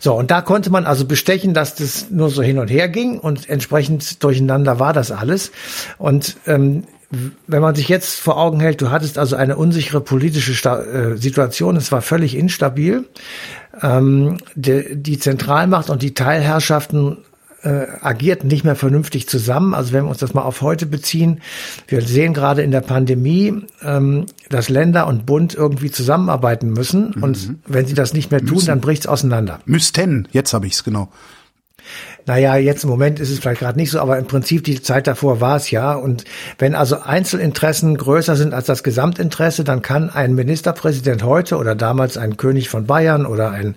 So, 0.00 0.14
und 0.14 0.30
da 0.30 0.40
konnte 0.42 0.70
man 0.70 0.86
also 0.86 1.04
bestechen, 1.04 1.54
dass 1.54 1.74
das 1.74 2.10
nur 2.10 2.30
so 2.30 2.42
hin 2.42 2.58
und 2.58 2.68
her 2.68 2.88
ging 2.88 3.18
und 3.18 3.48
entsprechend 3.48 4.22
durcheinander 4.22 4.80
war 4.80 4.92
das 4.92 5.10
alles. 5.10 5.52
Und 5.98 6.36
ähm, 6.46 6.84
wenn 7.46 7.62
man 7.62 7.74
sich 7.74 7.88
jetzt 7.88 8.20
vor 8.20 8.38
Augen 8.38 8.60
hält, 8.60 8.80
du 8.80 8.90
hattest 8.90 9.18
also 9.18 9.36
eine 9.36 9.56
unsichere 9.56 10.00
politische 10.00 10.54
Sta 10.54 10.82
äh, 10.82 11.16
Situation, 11.16 11.76
es 11.76 11.92
war 11.92 12.02
völlig 12.02 12.34
instabil. 12.36 13.04
Ähm, 13.82 14.38
die, 14.54 14.96
die 14.96 15.18
Zentralmacht 15.18 15.90
und 15.90 16.02
die 16.02 16.14
Teilherrschaften 16.14 17.18
äh, 17.62 17.86
agiert 18.00 18.44
nicht 18.44 18.64
mehr 18.64 18.76
vernünftig 18.76 19.28
zusammen. 19.28 19.74
Also 19.74 19.92
wenn 19.92 20.04
wir 20.04 20.10
uns 20.10 20.18
das 20.18 20.34
mal 20.34 20.42
auf 20.42 20.62
heute 20.62 20.86
beziehen, 20.86 21.40
wir 21.86 22.02
sehen 22.02 22.34
gerade 22.34 22.62
in 22.62 22.70
der 22.70 22.80
Pandemie, 22.80 23.62
ähm, 23.82 24.26
dass 24.48 24.68
Länder 24.68 25.06
und 25.06 25.26
Bund 25.26 25.54
irgendwie 25.54 25.90
zusammenarbeiten 25.90 26.70
müssen. 26.70 27.12
Mhm. 27.14 27.22
Und 27.22 27.54
wenn 27.66 27.86
sie 27.86 27.94
das 27.94 28.14
nicht 28.14 28.30
mehr 28.30 28.40
tun, 28.40 28.54
müssen. 28.54 28.66
dann 28.66 28.80
bricht's 28.80 29.06
auseinander. 29.06 29.60
Müssten, 29.64 30.28
jetzt 30.32 30.54
habe 30.54 30.66
ich's 30.66 30.82
genau. 30.84 31.10
Naja, 32.26 32.56
jetzt 32.56 32.84
im 32.84 32.90
Moment 32.90 33.18
ist 33.18 33.30
es 33.30 33.40
vielleicht 33.40 33.60
gerade 33.60 33.78
nicht 33.78 33.90
so, 33.90 34.00
aber 34.00 34.18
im 34.18 34.26
Prinzip 34.26 34.64
die 34.64 34.80
Zeit 34.80 35.06
davor 35.06 35.40
war 35.40 35.56
es 35.56 35.70
ja. 35.70 35.94
Und 35.94 36.24
wenn 36.58 36.74
also 36.74 37.00
Einzelinteressen 37.00 37.96
größer 37.96 38.36
sind 38.36 38.54
als 38.54 38.66
das 38.66 38.82
Gesamtinteresse, 38.82 39.64
dann 39.64 39.82
kann 39.82 40.10
ein 40.10 40.34
Ministerpräsident 40.34 41.24
heute 41.24 41.56
oder 41.56 41.74
damals 41.74 42.16
ein 42.16 42.36
König 42.36 42.68
von 42.68 42.86
Bayern 42.86 43.26
oder 43.26 43.50
ein 43.50 43.76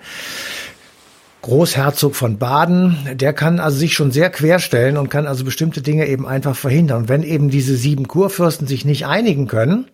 Großherzog 1.45 2.15
von 2.15 2.39
Baden, 2.39 2.97
der 3.13 3.31
kann 3.31 3.59
also 3.59 3.77
sich 3.77 3.93
schon 3.93 4.11
sehr 4.11 4.31
querstellen 4.31 4.97
und 4.97 5.09
kann 5.09 5.27
also 5.27 5.45
bestimmte 5.45 5.83
Dinge 5.83 6.07
eben 6.07 6.27
einfach 6.27 6.55
verhindern. 6.55 7.03
Und 7.03 7.09
wenn 7.09 7.21
eben 7.21 7.51
diese 7.51 7.75
sieben 7.75 8.07
Kurfürsten 8.07 8.65
sich 8.65 8.83
nicht 8.83 9.05
einigen 9.05 9.47
können, 9.47 9.85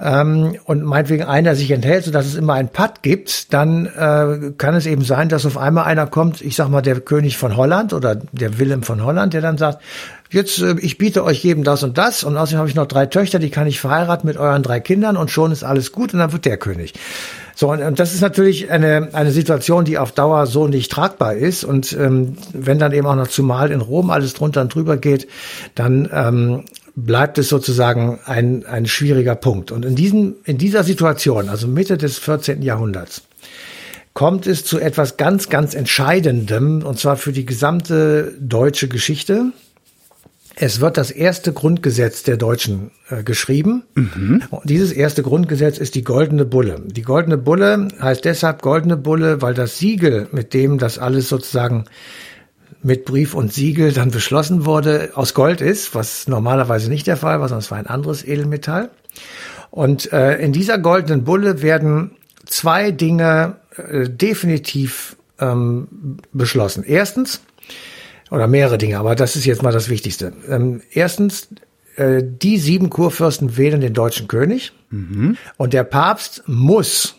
ähm, 0.00 0.56
und 0.64 0.84
meinetwegen 0.84 1.24
einer 1.24 1.54
sich 1.54 1.70
enthält, 1.70 2.04
so 2.04 2.10
dass 2.10 2.26
es 2.26 2.34
immer 2.34 2.54
ein 2.54 2.68
Patt 2.68 3.02
gibt, 3.02 3.52
dann 3.52 3.86
äh, 3.86 4.52
kann 4.58 4.74
es 4.74 4.86
eben 4.86 5.02
sein, 5.02 5.28
dass 5.28 5.46
auf 5.46 5.56
einmal 5.56 5.84
einer 5.84 6.06
kommt, 6.06 6.40
ich 6.42 6.56
sag 6.56 6.68
mal 6.68 6.82
der 6.82 7.00
König 7.00 7.38
von 7.38 7.56
Holland 7.56 7.92
oder 7.92 8.14
der 8.14 8.58
Willem 8.58 8.82
von 8.82 9.02
Holland, 9.02 9.32
der 9.32 9.40
dann 9.40 9.56
sagt, 9.56 9.82
jetzt 10.30 10.60
äh, 10.60 10.76
ich 10.80 10.98
biete 10.98 11.24
euch 11.24 11.42
jedem 11.42 11.64
das 11.64 11.82
und 11.82 11.96
das 11.96 12.24
und 12.24 12.36
außerdem 12.36 12.58
habe 12.58 12.68
ich 12.68 12.74
noch 12.74 12.86
drei 12.86 13.06
Töchter, 13.06 13.38
die 13.38 13.50
kann 13.50 13.66
ich 13.66 13.80
verheiraten 13.80 14.26
mit 14.26 14.36
euren 14.36 14.62
drei 14.62 14.80
Kindern 14.80 15.16
und 15.16 15.30
schon 15.30 15.50
ist 15.50 15.64
alles 15.64 15.92
gut 15.92 16.12
und 16.12 16.20
dann 16.20 16.32
wird 16.32 16.44
der 16.44 16.58
König. 16.58 16.92
So, 17.58 17.72
und, 17.72 17.80
und 17.82 17.98
das 17.98 18.12
ist 18.12 18.20
natürlich 18.20 18.70
eine, 18.70 19.08
eine 19.14 19.30
Situation, 19.30 19.86
die 19.86 19.96
auf 19.96 20.12
Dauer 20.12 20.46
so 20.46 20.68
nicht 20.68 20.92
tragbar 20.92 21.36
ist. 21.36 21.64
Und 21.64 21.94
ähm, 21.94 22.36
wenn 22.52 22.78
dann 22.78 22.92
eben 22.92 23.06
auch 23.06 23.14
noch 23.14 23.28
zumal 23.28 23.70
in 23.72 23.80
Rom 23.80 24.10
alles 24.10 24.34
drunter 24.34 24.60
und 24.60 24.74
drüber 24.74 24.98
geht, 24.98 25.26
dann 25.74 26.06
ähm, 26.12 26.64
bleibt 26.96 27.36
es 27.36 27.50
sozusagen 27.50 28.18
ein, 28.24 28.64
ein 28.64 28.86
schwieriger 28.86 29.34
Punkt. 29.34 29.70
Und 29.70 29.84
in, 29.84 29.94
diesem, 29.94 30.36
in 30.44 30.56
dieser 30.56 30.82
Situation, 30.82 31.50
also 31.50 31.68
Mitte 31.68 31.98
des 31.98 32.18
14. 32.18 32.62
Jahrhunderts, 32.62 33.22
kommt 34.14 34.46
es 34.46 34.64
zu 34.64 34.80
etwas 34.80 35.18
ganz, 35.18 35.50
ganz 35.50 35.74
Entscheidendem, 35.74 36.82
und 36.82 36.98
zwar 36.98 37.18
für 37.18 37.32
die 37.32 37.44
gesamte 37.44 38.34
deutsche 38.40 38.88
Geschichte. 38.88 39.52
Es 40.58 40.80
wird 40.80 40.96
das 40.96 41.10
erste 41.10 41.52
Grundgesetz 41.52 42.22
der 42.22 42.38
Deutschen 42.38 42.90
äh, 43.10 43.22
geschrieben. 43.22 43.82
Mhm. 43.94 44.44
Und 44.48 44.62
dieses 44.64 44.90
erste 44.90 45.22
Grundgesetz 45.22 45.76
ist 45.76 45.96
die 45.96 46.02
Goldene 46.02 46.46
Bulle. 46.46 46.80
Die 46.86 47.02
Goldene 47.02 47.36
Bulle 47.36 47.88
heißt 48.00 48.24
deshalb 48.24 48.62
Goldene 48.62 48.96
Bulle, 48.96 49.42
weil 49.42 49.52
das 49.52 49.78
Siegel, 49.78 50.28
mit 50.32 50.54
dem 50.54 50.78
das 50.78 50.98
alles 50.98 51.28
sozusagen 51.28 51.84
mit 52.82 53.04
Brief 53.04 53.34
und 53.34 53.52
Siegel 53.52 53.92
dann 53.92 54.10
beschlossen 54.10 54.64
wurde, 54.64 55.10
aus 55.14 55.34
Gold 55.34 55.60
ist, 55.60 55.94
was 55.94 56.28
normalerweise 56.28 56.88
nicht 56.88 57.06
der 57.06 57.16
Fall 57.16 57.40
war, 57.40 57.48
sondern 57.48 57.62
es 57.62 57.70
war 57.70 57.78
ein 57.78 57.86
anderes 57.86 58.24
Edelmetall. 58.24 58.90
Und 59.70 60.12
äh, 60.12 60.36
in 60.38 60.52
dieser 60.52 60.78
goldenen 60.78 61.24
Bulle 61.24 61.62
werden 61.62 62.12
zwei 62.44 62.90
Dinge 62.92 63.56
äh, 63.76 64.08
definitiv 64.08 65.16
ähm, 65.38 66.18
beschlossen. 66.32 66.84
Erstens, 66.84 67.40
oder 68.30 68.46
mehrere 68.46 68.78
Dinge, 68.78 68.98
aber 68.98 69.14
das 69.14 69.36
ist 69.36 69.44
jetzt 69.44 69.62
mal 69.62 69.72
das 69.72 69.88
Wichtigste. 69.88 70.32
Ähm, 70.48 70.82
erstens, 70.90 71.48
äh, 71.96 72.22
die 72.24 72.58
sieben 72.58 72.90
Kurfürsten 72.90 73.56
wählen 73.56 73.80
den 73.80 73.94
deutschen 73.94 74.28
König 74.28 74.72
mhm. 74.90 75.36
und 75.56 75.72
der 75.72 75.84
Papst 75.84 76.42
muss, 76.46 77.16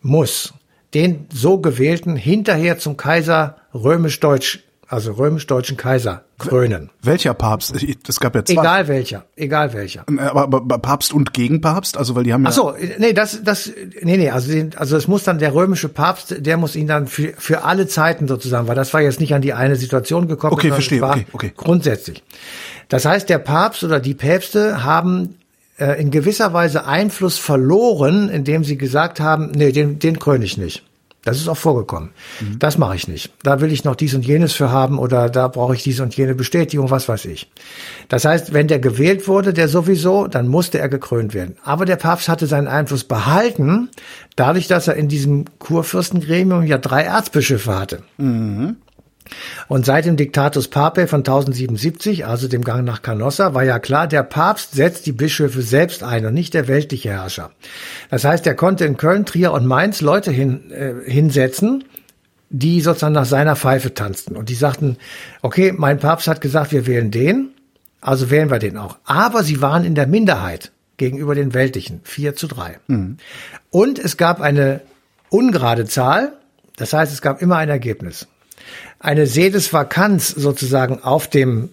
muss 0.00 0.54
den 0.94 1.26
so 1.32 1.58
gewählten 1.58 2.16
hinterher 2.16 2.78
zum 2.78 2.96
Kaiser 2.96 3.56
römisch-deutsch 3.74 4.60
also 4.90 5.12
römisch-deutschen 5.12 5.76
Kaiser 5.76 6.24
krönen. 6.38 6.88
Welcher 7.02 7.34
Papst? 7.34 7.74
Es 8.08 8.20
gab 8.20 8.34
ja 8.34 8.44
zwei. 8.44 8.54
Egal 8.54 8.88
welcher, 8.88 9.24
egal 9.36 9.74
welcher. 9.74 10.04
Äh, 10.10 10.20
aber, 10.22 10.44
aber 10.44 10.78
Papst 10.78 11.12
und 11.12 11.34
Gegenpapst, 11.34 11.98
also 11.98 12.14
weil 12.14 12.24
die 12.24 12.32
haben 12.32 12.44
ja. 12.44 12.48
Ach 12.48 12.54
so, 12.54 12.74
nee, 12.98 13.12
das, 13.12 13.42
das, 13.44 13.70
nee, 14.00 14.16
nee, 14.16 14.30
also, 14.30 14.50
also 14.76 14.96
es 14.96 15.06
muss 15.06 15.24
dann 15.24 15.38
der 15.38 15.52
römische 15.52 15.90
Papst, 15.90 16.36
der 16.38 16.56
muss 16.56 16.74
ihn 16.74 16.86
dann 16.86 17.06
für 17.06 17.34
für 17.36 17.64
alle 17.64 17.86
Zeiten 17.86 18.28
sozusagen, 18.28 18.66
weil 18.66 18.76
das 18.76 18.94
war 18.94 19.02
jetzt 19.02 19.20
nicht 19.20 19.34
an 19.34 19.42
die 19.42 19.52
eine 19.52 19.76
Situation 19.76 20.26
gekommen. 20.26 20.54
Okay, 20.54 20.70
verstehe. 20.70 21.02
Okay, 21.02 21.26
okay. 21.32 21.52
Grundsätzlich. 21.54 22.22
Das 22.88 23.04
heißt, 23.04 23.28
der 23.28 23.38
Papst 23.38 23.84
oder 23.84 24.00
die 24.00 24.14
Päpste 24.14 24.84
haben 24.84 25.34
äh, 25.78 26.00
in 26.00 26.10
gewisser 26.10 26.52
Weise 26.52 26.86
Einfluss 26.86 27.38
verloren, 27.38 28.28
indem 28.28 28.64
sie 28.64 28.76
gesagt 28.76 29.20
haben, 29.20 29.50
nee, 29.52 29.72
den, 29.72 29.98
den 29.98 30.18
kröne 30.18 30.44
ich 30.44 30.58
nicht. 30.58 30.84
Das 31.24 31.36
ist 31.36 31.48
auch 31.48 31.56
vorgekommen. 31.56 32.10
Mhm. 32.40 32.58
Das 32.58 32.78
mache 32.78 32.96
ich 32.96 33.06
nicht. 33.06 33.32
Da 33.42 33.60
will 33.60 33.70
ich 33.70 33.84
noch 33.84 33.96
dies 33.96 34.14
und 34.14 34.24
jenes 34.24 34.54
für 34.54 34.70
haben 34.70 34.98
oder 34.98 35.28
da 35.28 35.48
brauche 35.48 35.74
ich 35.74 35.82
dies 35.82 36.00
und 36.00 36.16
jene 36.16 36.34
Bestätigung, 36.34 36.90
was 36.90 37.08
weiß 37.08 37.26
ich. 37.26 37.50
Das 38.08 38.24
heißt, 38.24 38.54
wenn 38.54 38.68
der 38.68 38.78
gewählt 38.78 39.28
wurde, 39.28 39.52
der 39.52 39.68
sowieso, 39.68 40.26
dann 40.26 40.48
musste 40.48 40.78
er 40.78 40.88
gekrönt 40.88 41.34
werden. 41.34 41.56
Aber 41.64 41.84
der 41.84 41.96
Papst 41.96 42.28
hatte 42.28 42.46
seinen 42.46 42.68
Einfluss 42.68 43.04
behalten, 43.04 43.90
dadurch, 44.36 44.68
dass 44.68 44.88
er 44.88 44.94
in 44.94 45.08
diesem 45.08 45.44
Kurfürstengremium 45.58 46.64
ja 46.64 46.78
drei 46.78 47.02
Erzbischöfe 47.02 47.78
hatte. 47.78 48.02
Mhm. 48.16 48.76
Und 49.68 49.86
seit 49.86 50.04
dem 50.04 50.16
Diktatus 50.16 50.68
Papae 50.68 51.06
von 51.06 51.20
1077, 51.20 52.26
also 52.26 52.48
dem 52.48 52.64
Gang 52.64 52.84
nach 52.84 53.02
Canossa, 53.02 53.54
war 53.54 53.64
ja 53.64 53.78
klar, 53.78 54.06
der 54.06 54.22
Papst 54.22 54.72
setzt 54.72 55.06
die 55.06 55.12
Bischöfe 55.12 55.62
selbst 55.62 56.02
ein 56.02 56.26
und 56.26 56.34
nicht 56.34 56.54
der 56.54 56.68
weltliche 56.68 57.10
Herrscher. 57.10 57.50
Das 58.10 58.24
heißt, 58.24 58.46
er 58.46 58.54
konnte 58.54 58.84
in 58.84 58.96
Köln, 58.96 59.26
Trier 59.26 59.52
und 59.52 59.66
Mainz 59.66 60.00
Leute 60.00 60.30
hin, 60.30 60.70
äh, 60.70 60.94
hinsetzen, 61.10 61.84
die 62.50 62.80
sozusagen 62.80 63.14
nach 63.14 63.26
seiner 63.26 63.56
Pfeife 63.56 63.94
tanzten. 63.94 64.36
Und 64.36 64.48
die 64.48 64.54
sagten, 64.54 64.96
okay, 65.42 65.74
mein 65.76 65.98
Papst 65.98 66.28
hat 66.28 66.40
gesagt, 66.40 66.72
wir 66.72 66.86
wählen 66.86 67.10
den, 67.10 67.50
also 68.00 68.30
wählen 68.30 68.50
wir 68.50 68.58
den 68.58 68.76
auch. 68.76 68.98
Aber 69.04 69.42
sie 69.42 69.60
waren 69.60 69.84
in 69.84 69.94
der 69.94 70.06
Minderheit 70.06 70.72
gegenüber 70.96 71.34
den 71.34 71.54
Weltlichen, 71.54 72.00
vier 72.04 72.34
zu 72.34 72.46
drei. 72.46 72.78
Mhm. 72.86 73.18
Und 73.70 73.98
es 73.98 74.16
gab 74.16 74.40
eine 74.40 74.80
ungerade 75.30 75.84
Zahl, 75.84 76.32
das 76.76 76.92
heißt, 76.92 77.12
es 77.12 77.22
gab 77.22 77.42
immer 77.42 77.56
ein 77.56 77.68
Ergebnis 77.68 78.28
eine 79.00 79.26
Sedesvakanz 79.26 80.28
sozusagen 80.28 81.02
auf 81.02 81.28
dem 81.28 81.70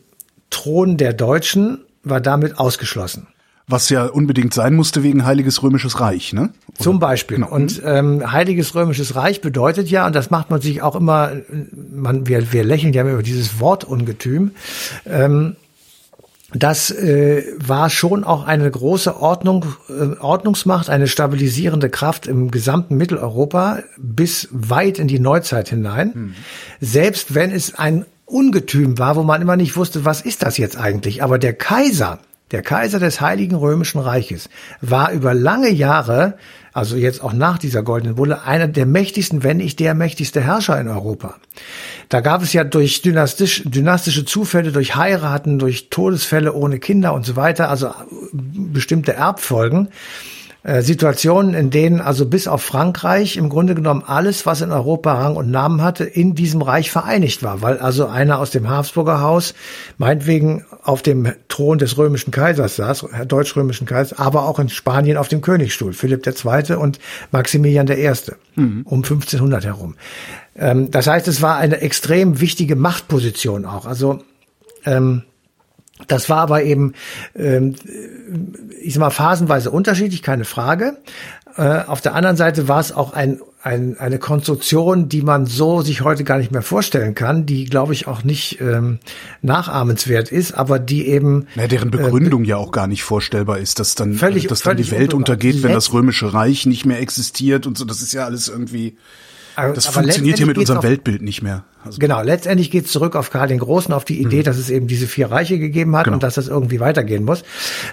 Thron 0.50 0.98
der 0.98 1.13
Deutschen 1.13 1.79
war 2.03 2.22
damit 2.22 2.60
ausgeschlossen. 2.60 3.27
Was 3.67 3.89
ja 3.89 4.05
unbedingt 4.05 4.53
sein 4.53 4.75
musste 4.75 5.01
wegen 5.01 5.25
Heiliges 5.25 5.63
Römisches 5.63 6.00
Reich, 6.00 6.34
ne? 6.34 6.51
Oder? 6.67 6.79
Zum 6.84 7.00
Beispiel. 7.00 7.38
Genau. 7.38 7.50
Und 7.50 7.82
ähm, 7.84 8.32
Heiliges 8.32 8.75
Römisches 8.75 9.15
Reich 9.15 9.41
bedeutet 9.41 9.89
ja, 9.89 10.05
und 10.05 10.15
das 10.15 10.29
macht 10.29 10.51
man 10.51 10.62
sich 10.62 10.84
auch 10.84 10.96
immer, 10.96 11.32
man, 11.74 12.27
wir, 12.27 12.53
wir 12.53 12.63
lächeln 12.63 12.94
ja 12.94 13.01
über 13.01 13.24
dieses 13.24 13.60
Wortungetüm, 13.60 14.51
ähm, 15.08 15.55
das 16.56 16.90
äh, 16.90 17.44
war 17.58 17.90
schon 17.90 18.24
auch 18.24 18.46
eine 18.46 18.70
große 18.72 19.20
Ordnung, 19.20 19.66
äh, 19.90 20.18
Ordnungsmacht, 20.20 20.90
eine 20.90 21.08
stabilisierende 21.08 21.90
Kraft 21.90 22.28
im 22.28 22.50
gesamten 22.50 22.96
Mitteleuropa 22.96 23.80
bis 23.98 24.48
weit 24.52 24.98
in 24.98 25.08
die 25.08 25.20
Neuzeit 25.20 25.70
hinein. 25.70 26.12
Mhm. 26.14 26.36
Selbst 26.80 27.36
wenn 27.36 27.52
es 27.52 27.76
ein 27.76 28.06
Ungetüm 28.26 28.98
war, 28.98 29.16
wo 29.18 29.24
man 29.24 29.42
immer 29.42 29.58
nicht 29.58 29.76
wusste, 29.76 30.06
was 30.06 30.22
ist 30.22 30.44
das 30.44 30.58
jetzt 30.58 30.78
eigentlich. 30.78 31.22
Aber 31.22 31.38
der 31.38 31.54
Kaiser, 31.54 32.20
der 32.52 32.62
Kaiser 32.62 33.00
des 33.00 33.22
Heiligen 33.22 33.56
Römischen 33.56 34.00
Reiches, 34.00 34.50
war 34.82 35.12
über 35.12 35.34
lange 35.34 35.70
Jahre 35.70 36.38
also 36.75 36.98
jetzt 36.98 37.24
auch 37.24 37.32
nach 37.32 37.58
dieser 37.58 37.84
goldenen 37.84 38.15
Bulle, 38.15 38.44
einer 38.44 38.67
der 38.67 38.86
mächtigsten, 38.86 39.44
wenn 39.44 39.58
nicht 39.58 39.79
der 39.79 39.94
mächtigste 39.94 40.41
Herrscher 40.41 40.77
in 40.77 40.89
Europa. 40.89 41.36
Da 42.10 42.20
gab 42.20 42.44
es 42.44 42.51
ja 42.51 42.65
durch 42.65 43.01
dynastisch, 43.01 43.63
dynastische 43.63 44.25
Zufälle, 44.25 44.74
durch 44.74 44.98
Heiraten, 44.98 45.58
durch 45.58 45.89
Todesfälle 45.89 46.51
ohne 46.51 46.79
Kinder 46.79 47.13
und 47.13 47.25
so 47.25 47.38
weiter, 47.38 47.70
also 47.70 47.91
bestimmte 48.34 49.13
Erbfolgen, 49.13 49.88
Situationen, 50.82 51.54
in 51.54 51.70
denen 51.70 52.02
also 52.02 52.26
bis 52.26 52.48
auf 52.48 52.64
Frankreich 52.64 53.38
im 53.38 53.50
Grunde 53.50 53.76
genommen 53.76 54.04
alles, 54.06 54.48
was 54.48 54.62
in 54.62 54.72
Europa 54.72 55.14
Rang 55.14 55.36
und 55.36 55.52
Namen 55.52 55.84
hatte, 55.84 56.06
in 56.06 56.34
diesem 56.34 56.64
Reich 56.64 56.90
vereinigt 56.90 57.44
war, 57.44 57.62
weil 57.62 57.78
also 57.78 58.08
einer 58.08 58.40
aus 58.40 58.50
dem 58.50 58.68
Habsburger 58.68 59.22
Haus 59.22 59.54
meinetwegen 60.00 60.66
auf 60.82 61.04
dem 61.04 61.32
Thron 61.50 61.78
des 61.78 62.00
römischen 62.00 62.32
Kaisers 62.32 62.78
saß, 62.78 63.06
deutsch-römischen 63.28 63.86
Kaisers, 63.86 64.18
aber 64.18 64.48
auch 64.48 64.58
in 64.58 64.70
Spanien 64.70 65.18
auf 65.18 65.28
dem 65.28 65.42
Königsstuhl, 65.42 65.94
Philipp 65.94 66.26
II. 66.26 66.76
und 66.78 67.00
Maximilian 67.32 67.88
I. 67.88 68.12
Mhm. 68.56 68.82
um 68.86 69.04
1500 69.04 69.66
herum. 69.66 69.96
Ähm, 70.56 70.90
das 70.90 71.06
heißt, 71.06 71.28
es 71.28 71.44
war 71.44 71.58
eine 71.58 71.82
extrem 71.82 72.42
wichtige 72.42 72.76
Machtposition 72.76 73.66
auch. 73.66 73.86
Also 73.86 74.24
ähm, 74.86 75.24
das 76.08 76.30
war 76.30 76.40
aber 76.40 76.64
eben, 76.64 76.94
ähm, 77.36 77.75
ich 78.82 78.94
sag 78.94 79.00
mal, 79.00 79.10
phasenweise 79.12 79.72
unterschiedlich, 79.72 80.22
keine 80.22 80.46
Frage. 80.46 80.98
Äh, 81.58 81.84
auf 81.88 82.02
der 82.02 82.16
anderen 82.16 82.36
Seite 82.36 82.68
war 82.68 82.82
es 82.82 82.92
auch 82.92 83.14
ein, 83.14 83.40
ein, 83.64 83.98
eine 83.98 84.20
Konstruktion, 84.20 85.08
die 85.08 85.22
man 85.22 85.46
so 85.46 85.82
sich 85.82 86.02
heute 86.02 86.25
gar 86.25 86.38
nicht 86.38 86.52
mehr 86.52 86.62
vorstellen 86.62 87.16
kann, 87.16 87.46
die, 87.46 87.64
glaube 87.64 87.94
ich, 87.94 88.08
auch 88.08 88.24
nicht 88.24 88.60
ähm, 88.60 89.00
nachahmenswert 89.42 90.32
ist, 90.32 90.52
aber 90.52 90.80
die 90.80 91.08
eben. 91.08 91.48
Na, 91.56 91.68
deren 91.68 91.88
äh, 91.88 91.92
Begründung 91.92 92.44
äh, 92.44 92.50
ja 92.50 92.58
auch 92.58 92.72
gar 92.72 92.88
nicht 92.88 93.04
vorstellbar 93.04 93.60
ist, 93.60 93.80
dass 93.80 93.96
dann, 93.96 94.16
völlig, 94.16 94.48
dass 94.48 94.62
dann 94.64 94.75
die 94.75 94.92
Welt 94.92 95.14
untergeht, 95.14 95.64
wenn 95.64 95.72
das 95.72 95.94
Römische 95.94 96.34
Reich 96.34 96.66
nicht 96.66 96.86
mehr 96.86 97.00
existiert 97.00 97.66
und 97.66 97.78
so. 97.78 97.86
Das 97.86 98.02
ist 98.02 98.14
ja 98.14 98.25
alles 98.25 98.50
irgendwie. 98.50 98.98
Das 99.56 99.88
funktioniert 99.88 100.38
hier 100.38 100.46
mit 100.46 100.58
unserem 100.58 100.84
Weltbild 100.84 101.22
nicht 101.22 101.42
mehr. 101.42 101.64
Also 101.84 102.00
genau, 102.00 102.22
letztendlich 102.22 102.72
geht 102.72 102.86
es 102.86 102.92
zurück 102.92 103.16
auf 103.16 103.30
Karl 103.30 103.48
den 103.48 103.60
Großen, 103.60 103.94
auf 103.94 104.06
die 104.06 104.20
Idee, 104.20 104.40
mhm. 104.40 104.44
dass 104.44 104.58
es 104.58 104.70
eben 104.70 104.88
diese 104.88 105.08
vier 105.08 105.30
Reiche 105.30 105.60
gegeben 105.60 105.96
hat 105.96 106.06
genau. 106.06 106.16
und 106.16 106.24
dass 106.24 106.36
das 106.36 106.48
irgendwie 106.48 106.80
weitergehen 106.80 107.24
muss. 107.24 107.44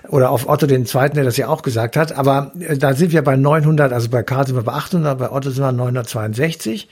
Oder 0.09 0.31
auf 0.31 0.49
Otto 0.49 0.67
den 0.67 0.87
Zweiten, 0.87 1.17
der 1.17 1.25
das 1.25 1.37
ja 1.37 1.49
auch 1.49 1.63
gesagt 1.63 1.97
hat. 1.97 2.13
Aber 2.13 2.53
äh, 2.59 2.79
da 2.79 2.95
sind 2.95 3.13
wir 3.13 3.23
bei 3.23 3.37
900, 3.37 3.93
also 3.93 4.09
bei 4.09 4.23
Karl 4.23 4.47
sind 4.47 4.57
wir 4.57 4.63
bei 4.63 4.73
800, 4.73 5.19
bei 5.19 5.31
Otto 5.31 5.51
sind 5.51 5.63
wir 5.63 5.73
962. 5.73 6.89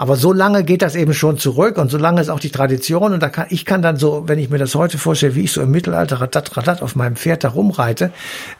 Aber 0.00 0.16
so 0.16 0.32
lange 0.32 0.64
geht 0.64 0.80
das 0.80 0.94
eben 0.94 1.12
schon 1.12 1.36
zurück 1.36 1.76
und 1.76 1.90
so 1.90 1.98
lange 1.98 2.22
ist 2.22 2.30
auch 2.30 2.40
die 2.40 2.48
Tradition 2.48 3.12
und 3.12 3.22
da 3.22 3.28
kann, 3.28 3.48
ich 3.50 3.66
kann 3.66 3.82
dann 3.82 3.98
so, 3.98 4.22
wenn 4.26 4.38
ich 4.38 4.48
mir 4.48 4.56
das 4.56 4.74
heute 4.74 4.96
vorstelle, 4.96 5.34
wie 5.34 5.42
ich 5.42 5.52
so 5.52 5.60
im 5.60 5.70
Mittelalter 5.70 6.22
ratat, 6.22 6.56
ratat 6.56 6.80
auf 6.80 6.96
meinem 6.96 7.16
Pferd 7.16 7.44
da 7.44 7.50
rumreite, 7.50 8.10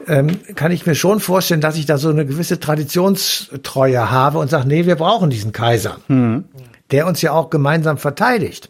ähm, 0.06 0.38
kann 0.54 0.70
ich 0.70 0.84
mir 0.84 0.94
schon 0.94 1.18
vorstellen, 1.18 1.62
dass 1.62 1.78
ich 1.78 1.86
da 1.86 1.96
so 1.96 2.10
eine 2.10 2.26
gewisse 2.26 2.60
Traditionstreue 2.60 4.10
habe 4.10 4.36
und 4.36 4.50
sage, 4.50 4.68
nee, 4.68 4.84
wir 4.84 4.96
brauchen 4.96 5.30
diesen 5.30 5.52
Kaiser, 5.52 5.96
mhm. 6.08 6.44
der 6.90 7.06
uns 7.06 7.22
ja 7.22 7.32
auch 7.32 7.48
gemeinsam 7.48 7.96
verteidigt. 7.96 8.68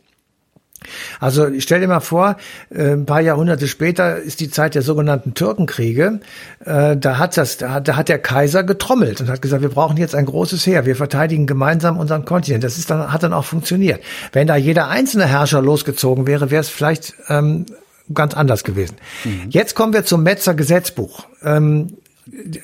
Also 1.20 1.48
ich 1.48 1.62
stell 1.64 1.80
dir 1.80 1.88
mal 1.88 2.00
vor, 2.00 2.36
äh, 2.70 2.92
ein 2.92 3.06
paar 3.06 3.20
Jahrhunderte 3.20 3.68
später 3.68 4.16
ist 4.16 4.40
die 4.40 4.50
Zeit 4.50 4.74
der 4.74 4.82
sogenannten 4.82 5.34
Türkenkriege. 5.34 6.20
Äh, 6.64 6.96
da 6.96 7.18
hat 7.18 7.36
das, 7.36 7.58
da, 7.58 7.82
hat 7.84 8.08
der 8.08 8.18
Kaiser 8.18 8.64
getrommelt 8.64 9.20
und 9.20 9.28
hat 9.28 9.42
gesagt, 9.42 9.62
wir 9.62 9.68
brauchen 9.68 9.96
jetzt 9.96 10.14
ein 10.14 10.26
großes 10.26 10.66
Heer, 10.66 10.86
wir 10.86 10.96
verteidigen 10.96 11.46
gemeinsam 11.46 11.98
unseren 11.98 12.24
Kontinent. 12.24 12.64
Das 12.64 12.78
ist 12.78 12.90
dann, 12.90 13.12
hat 13.12 13.22
dann 13.22 13.32
auch 13.32 13.44
funktioniert. 13.44 14.00
Wenn 14.32 14.46
da 14.46 14.56
jeder 14.56 14.88
einzelne 14.88 15.26
Herrscher 15.26 15.62
losgezogen 15.62 16.26
wäre, 16.26 16.50
wäre 16.50 16.60
es 16.60 16.68
vielleicht 16.68 17.14
ähm, 17.28 17.66
ganz 18.12 18.34
anders 18.34 18.64
gewesen. 18.64 18.96
Mhm. 19.24 19.50
Jetzt 19.50 19.74
kommen 19.74 19.92
wir 19.92 20.04
zum 20.04 20.22
Metzer 20.22 20.54
Gesetzbuch. 20.54 21.26
Ähm, 21.42 21.96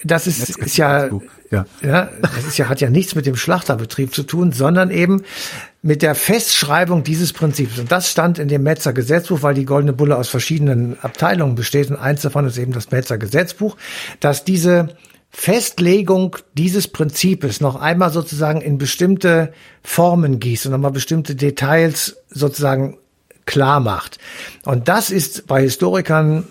das 0.04 0.26
ist, 0.26 0.50
ist 0.58 0.76
ja, 0.76 1.08
ja, 1.50 1.66
ja, 1.82 2.08
das 2.22 2.44
ist 2.46 2.58
ja, 2.58 2.68
hat 2.68 2.80
ja 2.80 2.90
nichts 2.90 3.14
mit 3.14 3.26
dem 3.26 3.36
Schlachterbetrieb 3.36 4.14
zu 4.14 4.22
tun, 4.22 4.52
sondern 4.52 4.90
eben 4.90 5.22
mit 5.86 6.02
der 6.02 6.16
Festschreibung 6.16 7.04
dieses 7.04 7.32
Prinzips. 7.32 7.78
Und 7.78 7.92
das 7.92 8.10
stand 8.10 8.40
in 8.40 8.48
dem 8.48 8.64
Metzer 8.64 8.92
Gesetzbuch, 8.92 9.42
weil 9.42 9.54
die 9.54 9.64
Goldene 9.64 9.92
Bulle 9.92 10.16
aus 10.16 10.28
verschiedenen 10.28 10.98
Abteilungen 11.00 11.54
besteht. 11.54 11.90
Und 11.90 11.96
eins 11.96 12.22
davon 12.22 12.44
ist 12.44 12.58
eben 12.58 12.72
das 12.72 12.90
Metzer 12.90 13.18
Gesetzbuch, 13.18 13.76
dass 14.18 14.42
diese 14.42 14.88
Festlegung 15.30 16.36
dieses 16.54 16.88
Prinzips 16.88 17.60
noch 17.60 17.76
einmal 17.76 18.10
sozusagen 18.10 18.62
in 18.62 18.78
bestimmte 18.78 19.52
Formen 19.84 20.40
gießt 20.40 20.66
und 20.66 20.72
nochmal 20.72 20.90
bestimmte 20.90 21.36
Details 21.36 22.16
sozusagen 22.30 22.98
klar 23.44 23.78
macht. 23.78 24.18
Und 24.64 24.88
das 24.88 25.10
ist 25.10 25.46
bei 25.46 25.62
Historikern 25.62 26.48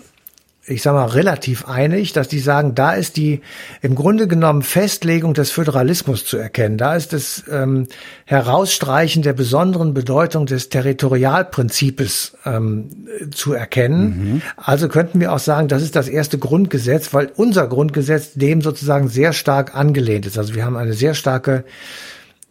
ich 0.68 0.82
sag 0.82 0.94
mal, 0.94 1.06
relativ 1.06 1.68
einig, 1.68 2.12
dass 2.12 2.28
die 2.28 2.40
sagen, 2.40 2.74
da 2.74 2.92
ist 2.92 3.16
die 3.16 3.40
im 3.82 3.94
Grunde 3.94 4.26
genommen 4.26 4.62
Festlegung 4.62 5.32
des 5.32 5.50
Föderalismus 5.50 6.24
zu 6.24 6.36
erkennen. 6.36 6.76
Da 6.76 6.96
ist 6.96 7.12
das 7.12 7.44
ähm, 7.50 7.86
Herausstreichen 8.24 9.22
der 9.22 9.32
besonderen 9.32 9.94
Bedeutung 9.94 10.46
des 10.46 10.68
Territorialprinzips 10.68 12.36
ähm, 12.44 13.06
zu 13.30 13.52
erkennen. 13.52 14.32
Mhm. 14.32 14.42
Also 14.56 14.88
könnten 14.88 15.20
wir 15.20 15.32
auch 15.32 15.38
sagen, 15.38 15.68
das 15.68 15.82
ist 15.82 15.94
das 15.94 16.08
erste 16.08 16.38
Grundgesetz, 16.38 17.14
weil 17.14 17.30
unser 17.36 17.68
Grundgesetz 17.68 18.32
dem 18.34 18.60
sozusagen 18.60 19.08
sehr 19.08 19.32
stark 19.32 19.74
angelehnt 19.76 20.26
ist. 20.26 20.36
Also 20.36 20.54
wir 20.54 20.64
haben 20.64 20.76
eine 20.76 20.94
sehr 20.94 21.14
starke 21.14 21.64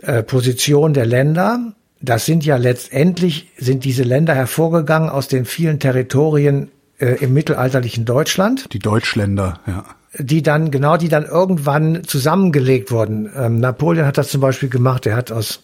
äh, 0.02 0.24
Position 0.24 0.94
der 0.94 1.06
Länder. 1.06 1.74
Das 2.02 2.26
sind 2.26 2.46
ja 2.46 2.58
letztendlich, 2.58 3.50
sind 3.58 3.84
diese 3.84 4.04
Länder 4.04 4.36
hervorgegangen 4.36 5.10
aus 5.10 5.28
den 5.28 5.46
vielen 5.46 5.80
Territorien 5.80 6.70
äh, 7.00 7.16
im 7.24 7.34
mittelalterlichen 7.34 8.06
Deutschland. 8.06 8.72
Die 8.74 8.80
Deutschländer, 8.80 9.60
ja. 9.68 9.86
Die 10.18 10.42
dann, 10.42 10.72
genau, 10.72 10.96
die 10.96 11.10
dann 11.10 11.26
irgendwann 11.26 12.06
zusammengelegt 12.06 12.90
wurden. 12.90 13.30
Ähm, 13.36 13.60
Napoleon 13.60 14.06
hat 14.06 14.18
das 14.18 14.30
zum 14.30 14.40
Beispiel 14.40 14.70
gemacht. 14.70 15.06
Er 15.06 15.16
hat 15.18 15.32
aus, 15.32 15.64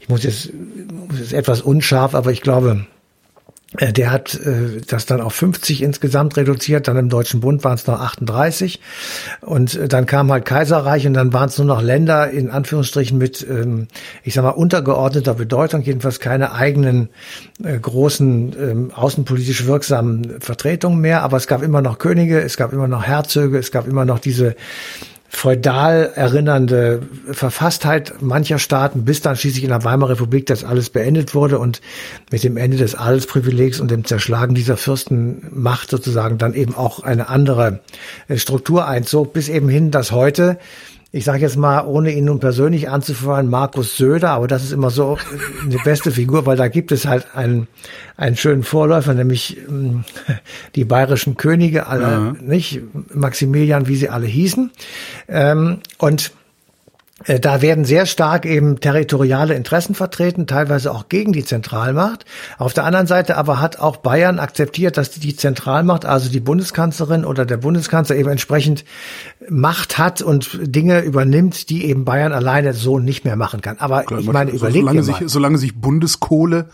ich 0.00 0.08
muss 0.08 0.24
jetzt, 0.24 0.50
jetzt 1.16 1.32
etwas 1.32 1.60
unscharf, 1.60 2.16
aber 2.16 2.32
ich 2.32 2.40
glaube, 2.40 2.86
der 3.80 4.10
hat 4.10 4.34
äh, 4.34 4.80
das 4.86 5.06
dann 5.06 5.20
auf 5.20 5.34
50 5.34 5.82
insgesamt 5.82 6.36
reduziert, 6.36 6.88
dann 6.88 6.96
im 6.98 7.08
Deutschen 7.08 7.40
Bund 7.40 7.64
waren 7.64 7.74
es 7.74 7.86
noch 7.86 8.00
38 8.00 8.80
und 9.40 9.74
äh, 9.74 9.88
dann 9.88 10.04
kam 10.04 10.30
halt 10.30 10.44
Kaiserreich 10.44 11.06
und 11.06 11.14
dann 11.14 11.32
waren 11.32 11.48
es 11.48 11.56
nur 11.56 11.66
noch 11.66 11.80
Länder 11.80 12.30
in 12.30 12.50
Anführungsstrichen 12.50 13.16
mit, 13.16 13.46
ähm, 13.48 13.88
ich 14.24 14.34
sag 14.34 14.42
mal, 14.42 14.50
untergeordneter 14.50 15.34
Bedeutung, 15.34 15.82
jedenfalls 15.82 16.20
keine 16.20 16.52
eigenen 16.52 17.08
äh, 17.64 17.78
großen 17.78 18.54
ähm, 18.60 18.90
außenpolitisch 18.94 19.66
wirksamen 19.66 20.40
Vertretungen 20.40 21.00
mehr, 21.00 21.22
aber 21.22 21.38
es 21.38 21.46
gab 21.46 21.62
immer 21.62 21.80
noch 21.80 21.98
Könige, 21.98 22.42
es 22.42 22.58
gab 22.58 22.72
immer 22.74 22.88
noch 22.88 23.04
Herzöge, 23.04 23.58
es 23.58 23.72
gab 23.72 23.88
immer 23.88 24.04
noch 24.04 24.18
diese 24.18 24.54
feudal 25.34 26.12
erinnernde 26.14 27.02
Verfasstheit 27.32 28.20
mancher 28.20 28.58
Staaten, 28.58 29.04
bis 29.06 29.22
dann 29.22 29.34
schließlich 29.34 29.64
in 29.64 29.70
der 29.70 29.82
Weimarer 29.82 30.10
Republik 30.10 30.44
das 30.44 30.62
alles 30.62 30.90
beendet 30.90 31.34
wurde 31.34 31.58
und 31.58 31.80
mit 32.30 32.44
dem 32.44 32.58
Ende 32.58 32.76
des 32.76 32.94
Adelsprivilegs 32.94 33.80
und 33.80 33.90
dem 33.90 34.04
Zerschlagen 34.04 34.54
dieser 34.54 34.76
Fürstenmacht 34.76 35.90
sozusagen 35.90 36.36
dann 36.36 36.52
eben 36.52 36.76
auch 36.76 37.02
eine 37.02 37.30
andere 37.30 37.80
äh, 38.28 38.36
Struktur 38.36 38.86
einzog, 38.86 39.32
bis 39.32 39.48
eben 39.48 39.70
hin, 39.70 39.90
dass 39.90 40.12
heute 40.12 40.58
ich 41.14 41.24
sage 41.24 41.40
jetzt 41.40 41.58
mal, 41.58 41.84
ohne 41.86 42.10
ihn 42.10 42.24
nun 42.24 42.40
persönlich 42.40 42.88
anzuführen, 42.88 43.50
Markus 43.50 43.98
Söder, 43.98 44.30
aber 44.30 44.48
das 44.48 44.64
ist 44.64 44.72
immer 44.72 44.88
so 44.88 45.18
eine 45.62 45.76
beste 45.84 46.10
Figur, 46.10 46.46
weil 46.46 46.56
da 46.56 46.68
gibt 46.68 46.90
es 46.90 47.06
halt 47.06 47.26
einen, 47.34 47.68
einen 48.16 48.36
schönen 48.36 48.62
Vorläufer, 48.62 49.12
nämlich 49.12 49.58
ähm, 49.68 50.04
die 50.74 50.86
bayerischen 50.86 51.36
Könige, 51.36 51.86
alle, 51.86 52.02
ja. 52.02 52.34
nicht 52.40 52.80
Maximilian, 53.14 53.88
wie 53.88 53.96
sie 53.96 54.08
alle 54.08 54.26
hießen. 54.26 54.70
Ähm, 55.28 55.80
und 55.98 56.32
da 57.26 57.62
werden 57.62 57.84
sehr 57.84 58.06
stark 58.06 58.46
eben 58.46 58.80
territoriale 58.80 59.54
Interessen 59.54 59.94
vertreten, 59.94 60.46
teilweise 60.46 60.90
auch 60.90 61.08
gegen 61.08 61.32
die 61.32 61.44
Zentralmacht. 61.44 62.24
Auf 62.58 62.72
der 62.72 62.84
anderen 62.84 63.06
Seite 63.06 63.36
aber 63.36 63.60
hat 63.60 63.78
auch 63.78 63.96
Bayern 63.98 64.38
akzeptiert, 64.38 64.96
dass 64.96 65.10
die 65.10 65.36
Zentralmacht, 65.36 66.04
also 66.04 66.30
die 66.30 66.40
Bundeskanzlerin 66.40 67.24
oder 67.24 67.44
der 67.44 67.58
Bundeskanzler 67.58 68.16
eben 68.16 68.30
entsprechend 68.30 68.84
Macht 69.48 69.98
hat 69.98 70.22
und 70.22 70.58
Dinge 70.62 71.00
übernimmt, 71.00 71.70
die 71.70 71.84
eben 71.84 72.04
Bayern 72.04 72.32
alleine 72.32 72.74
so 72.74 72.98
nicht 72.98 73.24
mehr 73.24 73.36
machen 73.36 73.60
kann. 73.60 73.78
Aber 73.78 74.02
Klar, 74.02 74.20
ich 74.20 74.26
meine, 74.26 74.50
überlegt 74.50 74.84
solange 74.84 75.02
sich, 75.02 75.16
solange 75.26 75.58
sich 75.58 75.80
Bundeskohle 75.80 76.68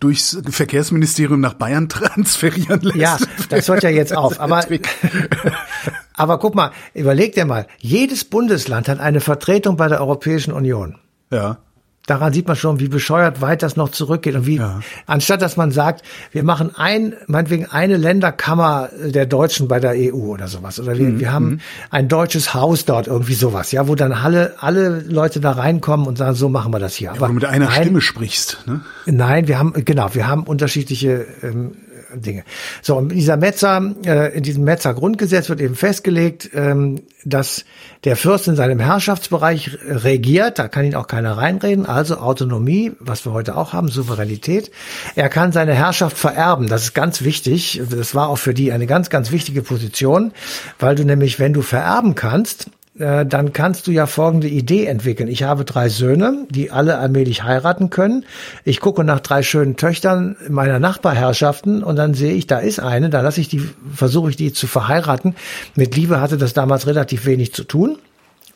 durchs 0.00 0.38
Verkehrsministerium 0.48 1.40
nach 1.40 1.54
Bayern 1.54 1.88
transferieren 1.88 2.80
lässt. 2.80 2.96
Ja, 2.96 3.18
das 3.48 3.68
hört 3.68 3.82
ja 3.82 3.90
jetzt 3.90 4.14
auf. 4.14 4.40
Aber, 4.44 4.64
aber 6.14 6.38
guck 6.38 6.54
mal, 6.54 6.70
überleg 6.94 7.34
dir 7.34 7.44
mal, 7.44 7.66
jedes 7.78 8.24
Bundesland 8.24 8.88
hat 8.88 9.00
eine 9.00 9.20
Vertretung 9.20 9.76
bei 9.76 9.88
der 9.88 10.00
Europäischen 10.00 10.52
Union. 10.52 10.96
Ja. 11.30 11.58
Daran 12.06 12.34
sieht 12.34 12.46
man 12.46 12.56
schon, 12.56 12.80
wie 12.80 12.88
bescheuert 12.88 13.40
weit 13.40 13.62
das 13.62 13.76
noch 13.76 13.88
zurückgeht 13.88 14.34
und 14.34 14.44
wie, 14.44 14.56
ja. 14.56 14.80
anstatt 15.06 15.40
dass 15.40 15.56
man 15.56 15.70
sagt, 15.70 16.04
wir 16.32 16.44
machen 16.44 16.70
ein, 16.76 17.14
meinetwegen 17.28 17.64
eine 17.64 17.96
Länderkammer 17.96 18.90
der 19.02 19.24
Deutschen 19.24 19.68
bei 19.68 19.80
der 19.80 19.92
EU 19.96 20.32
oder 20.32 20.46
sowas, 20.46 20.78
oder 20.78 20.98
wir, 20.98 21.08
mhm. 21.08 21.20
wir 21.20 21.32
haben 21.32 21.46
mhm. 21.46 21.60
ein 21.88 22.08
deutsches 22.08 22.52
Haus 22.52 22.84
dort, 22.84 23.06
irgendwie 23.06 23.32
sowas, 23.32 23.72
ja, 23.72 23.88
wo 23.88 23.94
dann 23.94 24.12
alle, 24.12 24.54
alle 24.58 25.00
Leute 25.00 25.40
da 25.40 25.52
reinkommen 25.52 26.06
und 26.06 26.18
sagen, 26.18 26.34
so 26.34 26.50
machen 26.50 26.74
wir 26.74 26.78
das 26.78 26.94
hier. 26.94 27.12
Aber 27.12 27.20
ja, 27.20 27.22
wo 27.22 27.28
du 27.28 27.34
mit 27.36 27.44
einer 27.46 27.66
nein, 27.66 27.82
Stimme 27.82 28.02
sprichst, 28.02 28.64
ne? 28.66 28.82
Nein, 29.06 29.48
wir 29.48 29.58
haben, 29.58 29.72
genau, 29.72 30.14
wir 30.14 30.26
haben 30.28 30.42
unterschiedliche, 30.42 31.24
ähm, 31.42 31.72
Dinge. 32.16 32.44
So, 32.82 32.96
und 32.96 33.10
dieser 33.10 33.36
Metzer, 33.36 33.94
äh, 34.04 34.36
in 34.36 34.42
diesem 34.42 34.64
Metzer 34.64 34.94
Grundgesetz 34.94 35.48
wird 35.48 35.60
eben 35.60 35.74
festgelegt, 35.74 36.50
ähm, 36.54 37.02
dass 37.24 37.64
der 38.04 38.16
Fürst 38.16 38.48
in 38.48 38.56
seinem 38.56 38.80
Herrschaftsbereich 38.80 39.78
regiert, 39.86 40.58
da 40.58 40.68
kann 40.68 40.84
ihn 40.84 40.94
auch 40.94 41.06
keiner 41.06 41.36
reinreden, 41.36 41.86
also 41.86 42.18
Autonomie, 42.18 42.92
was 43.00 43.24
wir 43.24 43.32
heute 43.32 43.56
auch 43.56 43.72
haben, 43.72 43.88
Souveränität. 43.88 44.70
Er 45.14 45.28
kann 45.28 45.52
seine 45.52 45.74
Herrschaft 45.74 46.18
vererben, 46.18 46.68
das 46.68 46.84
ist 46.84 46.94
ganz 46.94 47.22
wichtig. 47.22 47.80
Das 47.90 48.14
war 48.14 48.28
auch 48.28 48.38
für 48.38 48.54
die 48.54 48.72
eine 48.72 48.86
ganz, 48.86 49.10
ganz 49.10 49.30
wichtige 49.30 49.62
Position, 49.62 50.32
weil 50.78 50.94
du 50.94 51.04
nämlich, 51.04 51.38
wenn 51.38 51.52
du 51.52 51.62
vererben 51.62 52.14
kannst, 52.14 52.70
äh, 52.98 53.26
dann 53.26 53.52
kannst 53.52 53.86
du 53.86 53.90
ja 53.90 54.06
folgende 54.06 54.48
Idee 54.48 54.86
entwickeln. 54.86 55.28
Ich 55.28 55.42
habe 55.42 55.64
drei 55.64 55.88
Söhne, 55.88 56.46
die 56.50 56.70
alle 56.70 56.98
allmählich 56.98 57.42
heiraten 57.42 57.90
können. 57.90 58.24
Ich 58.64 58.80
gucke 58.80 59.02
nach 59.02 59.20
drei 59.20 59.42
schönen 59.42 59.76
Töchtern 59.76 60.36
meiner 60.48 60.78
Nachbarherrschaften 60.78 61.82
und 61.82 61.96
dann 61.96 62.14
sehe 62.14 62.34
ich, 62.34 62.46
da 62.46 62.58
ist 62.58 62.78
eine, 62.78 63.10
da 63.10 63.20
lasse 63.20 63.40
ich 63.40 63.48
die, 63.48 63.62
versuche 63.92 64.30
ich 64.30 64.36
die 64.36 64.52
zu 64.52 64.66
verheiraten. 64.66 65.34
Mit 65.74 65.96
Liebe 65.96 66.20
hatte 66.20 66.36
das 66.36 66.52
damals 66.52 66.86
relativ 66.86 67.26
wenig 67.26 67.52
zu 67.52 67.64
tun. 67.64 67.98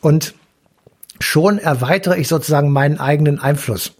Und 0.01 0.33
schon 1.19 1.57
erweitere 1.57 2.17
ich 2.17 2.27
sozusagen 2.27 2.71
meinen 2.71 2.99
eigenen 2.99 3.39
Einfluss. 3.39 3.93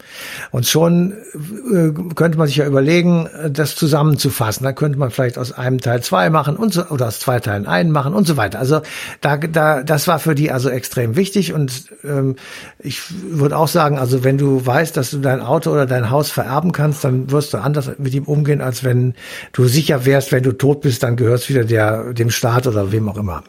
Und 0.50 0.66
schon 0.66 1.12
äh, 1.12 1.90
könnte 2.14 2.38
man 2.38 2.46
sich 2.46 2.56
ja 2.56 2.66
überlegen, 2.66 3.28
das 3.48 3.76
zusammenzufassen. 3.76 4.64
Dann 4.64 4.74
könnte 4.74 4.98
man 4.98 5.10
vielleicht 5.10 5.38
aus 5.38 5.52
einem 5.52 5.80
Teil 5.80 6.02
zwei 6.02 6.30
machen 6.30 6.56
und 6.56 6.72
so, 6.72 6.86
oder 6.86 7.08
aus 7.08 7.20
zwei 7.20 7.40
Teilen 7.40 7.66
einen 7.66 7.90
machen 7.90 8.14
und 8.14 8.26
so 8.26 8.36
weiter. 8.36 8.58
Also 8.58 8.80
da, 9.20 9.36
da, 9.36 9.82
das 9.82 10.08
war 10.08 10.18
für 10.18 10.34
die 10.34 10.50
also 10.50 10.70
extrem 10.70 11.16
wichtig. 11.16 11.52
Und 11.52 11.84
ähm, 12.04 12.36
ich 12.78 13.02
würde 13.10 13.56
auch 13.56 13.68
sagen, 13.68 13.98
also 13.98 14.24
wenn 14.24 14.38
du 14.38 14.64
weißt, 14.64 14.96
dass 14.96 15.10
du 15.10 15.18
dein 15.18 15.40
Auto 15.40 15.70
oder 15.70 15.86
dein 15.86 16.10
Haus 16.10 16.30
vererben 16.30 16.72
kannst, 16.72 17.04
dann 17.04 17.30
wirst 17.30 17.52
du 17.52 17.58
anders 17.58 17.90
mit 17.98 18.14
ihm 18.14 18.24
umgehen, 18.24 18.60
als 18.60 18.82
wenn 18.82 19.14
du 19.52 19.66
sicher 19.66 20.06
wärst, 20.06 20.32
wenn 20.32 20.42
du 20.42 20.52
tot 20.52 20.80
bist, 20.80 21.02
dann 21.02 21.16
gehörst 21.16 21.48
wieder 21.48 21.64
der, 21.64 22.12
dem 22.14 22.30
Staat 22.30 22.66
oder 22.66 22.92
wem 22.92 23.08
auch 23.08 23.16
immer. 23.16 23.42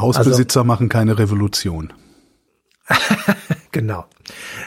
Hausbesitzer 0.00 0.60
also, 0.60 0.66
machen 0.66 0.88
keine 0.88 1.18
Revolution. 1.18 1.92
Genau. 3.72 4.04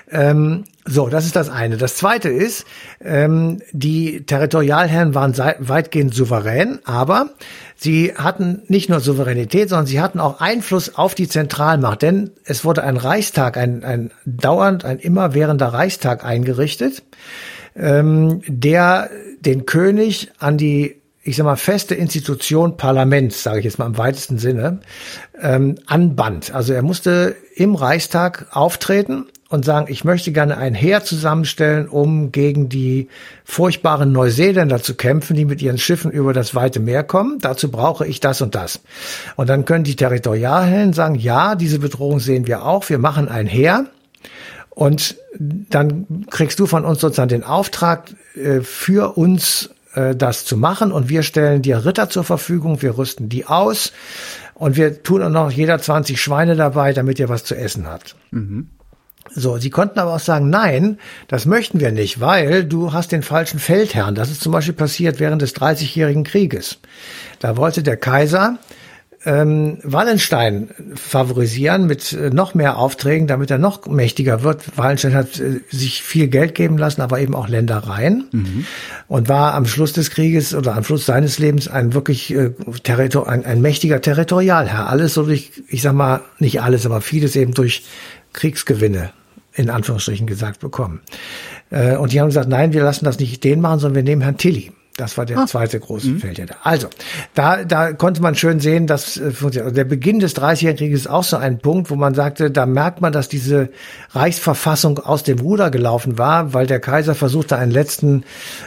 Ähm, 0.09 0.63
so, 0.83 1.09
das 1.09 1.27
ist 1.27 1.35
das 1.35 1.49
eine. 1.49 1.77
Das 1.77 1.95
zweite 1.95 2.29
ist, 2.29 2.65
ähm, 2.99 3.61
die 3.71 4.25
Territorialherren 4.25 5.13
waren 5.13 5.37
weitgehend 5.59 6.15
souverän, 6.15 6.79
aber 6.85 7.29
sie 7.75 8.13
hatten 8.15 8.63
nicht 8.67 8.89
nur 8.89 8.99
Souveränität, 8.99 9.69
sondern 9.69 9.85
sie 9.85 10.01
hatten 10.01 10.19
auch 10.19 10.41
Einfluss 10.41 10.95
auf 10.95 11.13
die 11.13 11.29
Zentralmacht, 11.29 12.01
denn 12.01 12.31
es 12.45 12.65
wurde 12.65 12.83
ein 12.83 12.97
Reichstag, 12.97 13.57
ein, 13.57 13.83
ein 13.83 14.11
dauernd, 14.25 14.85
ein 14.85 14.97
immerwährender 14.97 15.67
Reichstag 15.67 16.25
eingerichtet, 16.25 17.03
ähm, 17.75 18.41
der 18.47 19.11
den 19.39 19.67
König 19.67 20.31
an 20.39 20.57
die 20.57 20.99
ich 21.27 21.37
sag 21.37 21.43
mal, 21.43 21.55
feste 21.55 21.95
Institution 21.95 22.77
Parlaments, 22.77 23.41
sage 23.41 23.57
ich 23.57 23.65
jetzt 23.65 23.79
mal 23.79 23.87
im 23.87 23.97
weitesten 23.97 24.37
Sinne, 24.37 24.79
ähm, 25.41 25.75
anband. 25.87 26.53
Also 26.53 26.71
er 26.71 26.83
musste 26.83 27.35
im 27.55 27.73
Reichstag 27.73 28.45
auftreten 28.51 29.25
und 29.49 29.65
sagen, 29.65 29.87
ich 29.89 30.03
möchte 30.03 30.31
gerne 30.31 30.57
ein 30.57 30.75
Heer 30.75 31.03
zusammenstellen, 31.03 31.87
um 31.87 32.31
gegen 32.31 32.69
die 32.69 33.09
furchtbaren 33.43 34.11
Neuseeländer 34.11 34.83
zu 34.83 34.93
kämpfen, 34.93 35.35
die 35.35 35.45
mit 35.45 35.63
ihren 35.63 35.79
Schiffen 35.79 36.11
über 36.11 36.31
das 36.31 36.53
weite 36.53 36.79
Meer 36.79 37.03
kommen. 37.03 37.39
Dazu 37.41 37.71
brauche 37.71 38.05
ich 38.05 38.19
das 38.19 38.43
und 38.43 38.53
das. 38.53 38.81
Und 39.35 39.49
dann 39.49 39.65
können 39.65 39.83
die 39.83 39.95
Territorialhelden 39.95 40.93
sagen, 40.93 41.15
ja, 41.15 41.55
diese 41.55 41.79
Bedrohung 41.79 42.19
sehen 42.19 42.45
wir 42.45 42.63
auch, 42.65 42.87
wir 42.89 42.99
machen 42.99 43.29
ein 43.29 43.47
Heer. 43.47 43.87
Und 44.69 45.15
dann 45.39 46.25
kriegst 46.29 46.59
du 46.59 46.67
von 46.67 46.85
uns 46.85 46.99
sozusagen 46.99 47.29
den 47.29 47.43
Auftrag, 47.43 48.11
äh, 48.35 48.61
für 48.61 49.17
uns 49.17 49.71
äh, 49.95 50.15
das 50.15 50.45
zu 50.45 50.57
machen 50.57 50.91
und 50.91 51.09
wir 51.09 51.23
stellen 51.23 51.61
dir 51.61 51.85
Ritter 51.85 52.09
zur 52.09 52.23
Verfügung, 52.23 52.81
wir 52.81 52.97
rüsten 52.97 53.29
die 53.29 53.45
aus 53.45 53.91
und 54.53 54.77
wir 54.77 55.03
tun 55.03 55.23
auch 55.23 55.29
noch 55.29 55.51
jeder 55.51 55.79
20 55.79 56.21
Schweine 56.21 56.55
dabei, 56.55 56.93
damit 56.93 57.19
ihr 57.19 57.29
was 57.29 57.43
zu 57.43 57.55
essen 57.55 57.87
habt. 57.87 58.15
Mhm. 58.31 58.69
So, 59.33 59.57
sie 59.57 59.71
konnten 59.71 59.97
aber 59.97 60.13
auch 60.13 60.19
sagen, 60.19 60.49
nein, 60.49 60.99
das 61.27 61.45
möchten 61.47 61.79
wir 61.79 61.91
nicht, 61.91 62.21
weil 62.21 62.63
du 62.63 62.93
hast 62.93 63.11
den 63.11 63.23
falschen 63.23 63.59
Feldherrn. 63.59 64.13
Das 64.13 64.29
ist 64.29 64.41
zum 64.41 64.51
Beispiel 64.51 64.75
passiert 64.75 65.19
während 65.19 65.41
des 65.41 65.53
Dreißigjährigen 65.53 66.23
Krieges. 66.23 66.77
Da 67.39 67.57
wollte 67.57 67.81
der 67.81 67.97
Kaiser 67.97 68.59
ähm, 69.25 69.79
Wallenstein 69.83 70.69
favorisieren 70.95 71.87
mit 71.87 72.13
äh, 72.13 72.29
noch 72.29 72.53
mehr 72.53 72.77
Aufträgen, 72.77 73.27
damit 73.27 73.51
er 73.51 73.57
noch 73.57 73.87
mächtiger 73.87 74.43
wird. 74.43 74.77
Wallenstein 74.77 75.15
hat 75.15 75.39
äh, 75.39 75.61
sich 75.69 76.03
viel 76.03 76.27
Geld 76.27 76.55
geben 76.55 76.77
lassen, 76.77 77.01
aber 77.01 77.19
eben 77.19 77.35
auch 77.35 77.47
Ländereien 77.47 78.25
mhm. 78.31 78.65
und 79.07 79.27
war 79.27 79.53
am 79.55 79.65
Schluss 79.65 79.93
des 79.93 80.11
Krieges 80.11 80.53
oder 80.53 80.75
am 80.75 80.83
Schluss 80.83 81.05
seines 81.05 81.39
Lebens 81.39 81.67
ein 81.67 81.93
wirklich 81.93 82.33
äh, 82.33 82.51
Territor 82.83 83.27
ein, 83.27 83.45
ein 83.45 83.61
mächtiger 83.61 84.01
Territorialherr. 84.01 84.89
Alles 84.89 85.15
so 85.15 85.23
durch, 85.23 85.51
ich 85.67 85.81
sag 85.81 85.93
mal, 85.93 86.21
nicht 86.39 86.61
alles, 86.61 86.85
aber 86.85 87.01
vieles 87.01 87.35
eben 87.35 87.53
durch 87.53 87.83
Kriegsgewinne 88.33 89.11
in 89.55 89.69
Anführungsstrichen 89.69 90.27
gesagt 90.27 90.59
bekommen. 90.59 91.01
Äh, 91.71 91.95
und 91.95 92.11
die 92.11 92.19
haben 92.19 92.27
gesagt, 92.27 92.49
nein, 92.49 92.73
wir 92.73 92.83
lassen 92.83 93.05
das 93.05 93.19
nicht 93.19 93.43
den 93.43 93.61
machen, 93.61 93.79
sondern 93.79 93.95
wir 93.95 94.03
nehmen 94.03 94.21
Herrn 94.21 94.37
Tilly. 94.37 94.71
Das 94.97 95.17
war 95.17 95.25
der 95.25 95.39
ah. 95.39 95.45
zweite 95.45 95.77
große 95.77 96.07
mhm. 96.07 96.19
Feldjäger. 96.19 96.55
Also, 96.63 96.87
da, 97.33 97.65
da 97.65 97.91
konnte 97.91 98.21
man 98.21 98.35
schön 98.35 98.61
sehen, 98.61 98.87
dass 98.87 99.17
äh, 99.17 99.31
der 99.71 99.83
Beginn 99.83 100.19
des 100.19 100.33
Dreißigjährigen 100.35 100.85
Krieges 100.85 101.01
ist 101.01 101.07
auch 101.07 101.25
so 101.25 101.35
ein 101.35 101.59
Punkt, 101.59 101.89
wo 101.89 101.95
man 101.95 102.13
sagte, 102.13 102.49
da 102.49 102.65
merkt 102.65 103.01
man, 103.01 103.11
dass 103.11 103.27
diese 103.27 103.69
Reichsverfassung 104.11 104.99
aus 104.99 105.23
dem 105.23 105.39
Ruder 105.39 105.69
gelaufen 105.69 106.17
war, 106.17 106.53
weil 106.53 106.65
der 106.65 106.79
Kaiser 106.79 107.13
versuchte 107.13 107.57
einen 107.57 107.71
letzten, 107.71 108.23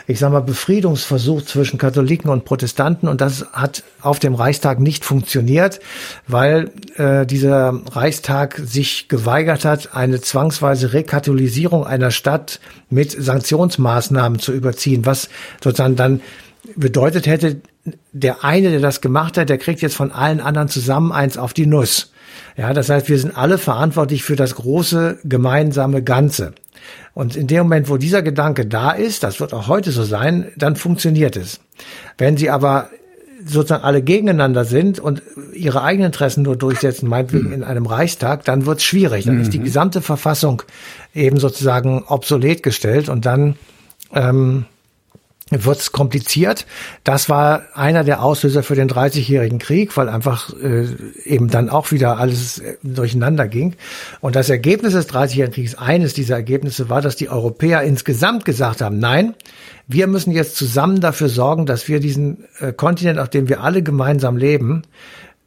ich 0.06 0.18
sag 0.18 0.30
mal, 0.30 0.40
Befriedungsversuch 0.40 1.42
zwischen 1.42 1.78
Katholiken 1.78 2.28
und 2.30 2.44
Protestanten 2.44 3.08
und 3.08 3.22
das 3.22 3.46
hat 3.52 3.82
auf 4.02 4.18
dem 4.18 4.34
Reichstag 4.34 4.80
nicht 4.80 5.06
funktioniert, 5.06 5.80
weil 6.26 6.70
äh, 6.96 7.24
dieser 7.24 7.80
Reichstag 7.90 8.60
sich 8.64 9.08
geweigert 9.08 9.64
hat, 9.64 9.94
eine 9.94 10.20
zwangsweise 10.20 10.92
Rekatholisierung 10.92 11.86
einer 11.86 12.10
Stadt 12.10 12.60
mit 12.90 13.10
Sanktionsmaßnahmen 13.10 14.38
zu 14.38 14.52
überziehen, 14.52 15.04
was 15.04 15.28
sozusagen 15.62 15.96
dann 15.96 16.17
bedeutet 16.76 17.26
hätte, 17.26 17.60
der 18.12 18.44
eine, 18.44 18.70
der 18.70 18.80
das 18.80 19.00
gemacht 19.00 19.38
hat, 19.38 19.48
der 19.48 19.58
kriegt 19.58 19.80
jetzt 19.80 19.96
von 19.96 20.12
allen 20.12 20.40
anderen 20.40 20.68
zusammen 20.68 21.12
eins 21.12 21.38
auf 21.38 21.54
die 21.54 21.66
Nuss. 21.66 22.12
Ja, 22.56 22.72
das 22.74 22.88
heißt, 22.90 23.08
wir 23.08 23.18
sind 23.18 23.36
alle 23.36 23.58
verantwortlich 23.58 24.22
für 24.22 24.36
das 24.36 24.54
große 24.56 25.18
gemeinsame 25.24 26.02
Ganze. 26.02 26.52
Und 27.14 27.36
in 27.36 27.46
dem 27.46 27.64
Moment, 27.64 27.88
wo 27.88 27.96
dieser 27.96 28.22
Gedanke 28.22 28.66
da 28.66 28.90
ist, 28.90 29.22
das 29.22 29.40
wird 29.40 29.52
auch 29.52 29.68
heute 29.68 29.90
so 29.92 30.04
sein, 30.04 30.52
dann 30.56 30.76
funktioniert 30.76 31.36
es. 31.36 31.60
Wenn 32.16 32.36
Sie 32.36 32.50
aber 32.50 32.90
sozusagen 33.44 33.84
alle 33.84 34.02
gegeneinander 34.02 34.64
sind 34.64 34.98
und 34.98 35.22
ihre 35.52 35.82
eigenen 35.82 36.06
Interessen 36.06 36.42
nur 36.42 36.56
durchsetzen, 36.56 37.08
meinetwegen 37.08 37.52
in 37.52 37.64
einem 37.64 37.86
Reichstag, 37.86 38.44
dann 38.44 38.66
wird 38.66 38.78
es 38.78 38.84
schwierig. 38.84 39.24
Dann 39.26 39.40
ist 39.40 39.52
die 39.52 39.60
mhm. 39.60 39.64
gesamte 39.64 40.02
Verfassung 40.02 40.62
eben 41.14 41.38
sozusagen 41.38 42.04
obsolet 42.06 42.62
gestellt 42.62 43.08
und 43.08 43.26
dann 43.26 43.56
ähm, 44.12 44.66
wird 45.50 45.78
es 45.78 45.92
kompliziert. 45.92 46.66
Das 47.04 47.28
war 47.28 47.62
einer 47.74 48.04
der 48.04 48.22
Auslöser 48.22 48.62
für 48.62 48.74
den 48.74 48.88
30-jährigen 48.88 49.58
Krieg, 49.58 49.96
weil 49.96 50.08
einfach 50.08 50.52
äh, 50.62 50.86
eben 51.24 51.48
dann 51.48 51.70
auch 51.70 51.90
wieder 51.90 52.18
alles 52.18 52.58
äh, 52.58 52.76
durcheinander 52.82 53.48
ging. 53.48 53.74
Und 54.20 54.36
das 54.36 54.50
Ergebnis 54.50 54.92
des 54.92 55.08
30-jährigen 55.08 55.54
Kriegs, 55.54 55.74
eines 55.74 56.12
dieser 56.12 56.36
Ergebnisse 56.36 56.90
war, 56.90 57.00
dass 57.00 57.16
die 57.16 57.28
Europäer 57.28 57.82
insgesamt 57.82 58.44
gesagt 58.44 58.80
haben, 58.80 58.98
nein, 58.98 59.34
wir 59.86 60.06
müssen 60.06 60.32
jetzt 60.32 60.56
zusammen 60.56 61.00
dafür 61.00 61.28
sorgen, 61.28 61.64
dass 61.64 61.88
wir 61.88 61.98
diesen 61.98 62.44
äh, 62.60 62.72
Kontinent, 62.72 63.18
auf 63.18 63.30
dem 63.30 63.48
wir 63.48 63.62
alle 63.62 63.82
gemeinsam 63.82 64.36
leben, 64.36 64.82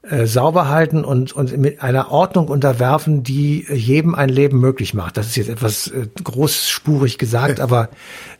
äh, 0.03 0.25
sauber 0.25 0.67
halten 0.67 1.03
und, 1.05 1.31
und 1.31 1.55
mit 1.59 1.83
einer 1.83 2.09
Ordnung 2.09 2.47
unterwerfen, 2.47 3.21
die 3.21 3.67
jedem 3.71 4.15
ein 4.15 4.29
Leben 4.29 4.59
möglich 4.59 4.95
macht. 4.95 5.15
Das 5.15 5.27
ist 5.27 5.35
jetzt 5.35 5.49
etwas 5.49 5.89
äh, 5.89 6.07
großspurig 6.23 7.19
gesagt, 7.19 7.59
ja. 7.59 7.63
aber 7.63 7.89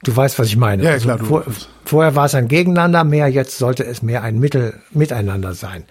du 0.04 0.15
weißt, 0.15 0.39
was 0.39 0.47
ich 0.47 0.58
meine. 0.58 0.84
Ja, 0.84 0.89
also 0.89 1.06
klar, 1.06 1.19
vor, 1.19 1.43
vorher 1.86 2.15
war 2.15 2.26
es 2.26 2.34
ein 2.34 2.47
Gegeneinander 2.47 3.04
mehr, 3.04 3.28
jetzt 3.28 3.60
sollte 3.60 3.86
es 3.86 4.02
mehr 4.02 4.24
ein 4.24 4.39
Mittel 4.39 4.74
miteinander 4.89 5.54
sein. 5.54 5.84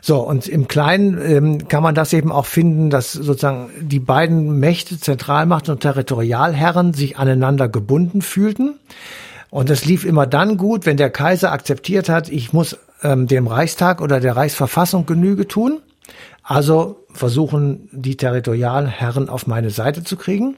So, 0.00 0.18
und 0.18 0.48
im 0.48 0.66
Kleinen 0.66 1.20
ähm, 1.24 1.68
kann 1.68 1.84
man 1.84 1.94
das 1.94 2.12
eben 2.12 2.32
auch 2.32 2.46
finden, 2.46 2.90
dass 2.90 3.12
sozusagen 3.12 3.70
die 3.80 4.00
beiden 4.00 4.58
Mächte, 4.58 4.98
Zentralmacht 4.98 5.68
und 5.68 5.78
Territorialherren, 5.78 6.94
sich 6.94 7.16
aneinander 7.16 7.68
gebunden 7.68 8.22
fühlten. 8.22 8.74
Und 9.50 9.70
es 9.70 9.84
lief 9.84 10.04
immer 10.04 10.26
dann 10.26 10.56
gut, 10.56 10.84
wenn 10.84 10.96
der 10.96 11.10
Kaiser 11.10 11.52
akzeptiert 11.52 12.08
hat, 12.08 12.28
ich 12.28 12.52
muss 12.52 12.76
ähm, 13.02 13.26
dem 13.26 13.46
Reichstag 13.46 14.00
oder 14.00 14.20
der 14.20 14.36
Reichsverfassung 14.36 15.06
Genüge 15.06 15.48
tun. 15.48 15.80
Also 16.42 17.04
versuchen 17.12 17.88
die 17.92 18.16
Territorialherren 18.16 19.28
auf 19.28 19.46
meine 19.46 19.70
Seite 19.70 20.02
zu 20.02 20.16
kriegen. 20.16 20.56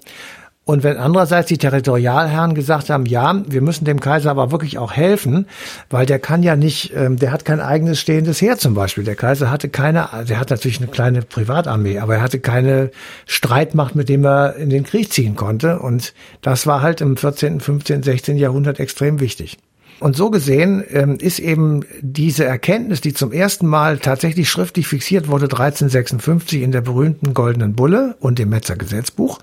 Und 0.66 0.82
wenn 0.82 0.96
andererseits 0.96 1.48
die 1.48 1.58
Territorialherren 1.58 2.54
gesagt 2.54 2.88
haben, 2.88 3.04
ja, 3.04 3.42
wir 3.46 3.60
müssen 3.60 3.84
dem 3.84 4.00
Kaiser 4.00 4.30
aber 4.30 4.50
wirklich 4.50 4.78
auch 4.78 4.92
helfen, 4.92 5.46
weil 5.90 6.06
der 6.06 6.18
kann 6.18 6.42
ja 6.42 6.56
nicht, 6.56 6.94
ähm, 6.96 7.18
der 7.18 7.32
hat 7.32 7.44
kein 7.44 7.60
eigenes 7.60 8.00
stehendes 8.00 8.40
Heer 8.40 8.56
zum 8.56 8.72
Beispiel. 8.72 9.04
Der 9.04 9.14
Kaiser 9.14 9.50
hatte 9.50 9.68
keine, 9.68 10.08
der 10.26 10.40
hat 10.40 10.48
natürlich 10.48 10.78
eine 10.78 10.88
kleine 10.88 11.20
Privatarmee, 11.20 11.98
aber 11.98 12.14
er 12.16 12.22
hatte 12.22 12.40
keine 12.40 12.90
Streitmacht, 13.26 13.94
mit 13.94 14.08
dem 14.08 14.24
er 14.24 14.56
in 14.56 14.70
den 14.70 14.84
Krieg 14.84 15.12
ziehen 15.12 15.36
konnte. 15.36 15.80
Und 15.80 16.14
das 16.40 16.66
war 16.66 16.80
halt 16.80 17.02
im 17.02 17.18
14., 17.18 17.60
15., 17.60 18.02
16. 18.02 18.38
Jahrhundert 18.38 18.80
extrem 18.80 19.20
wichtig. 19.20 19.58
Und 20.00 20.16
so 20.16 20.30
gesehen 20.30 20.84
ähm, 20.90 21.16
ist 21.20 21.38
eben 21.38 21.84
diese 22.00 22.44
Erkenntnis, 22.44 23.00
die 23.00 23.14
zum 23.14 23.32
ersten 23.32 23.66
Mal 23.66 23.98
tatsächlich 23.98 24.50
schriftlich 24.50 24.86
fixiert 24.86 25.28
wurde, 25.28 25.44
1356 25.44 26.62
in 26.62 26.72
der 26.72 26.80
berühmten 26.80 27.32
Goldenen 27.32 27.74
Bulle 27.74 28.16
und 28.20 28.38
dem 28.38 28.50
Metzer 28.50 28.76
Gesetzbuch, 28.76 29.38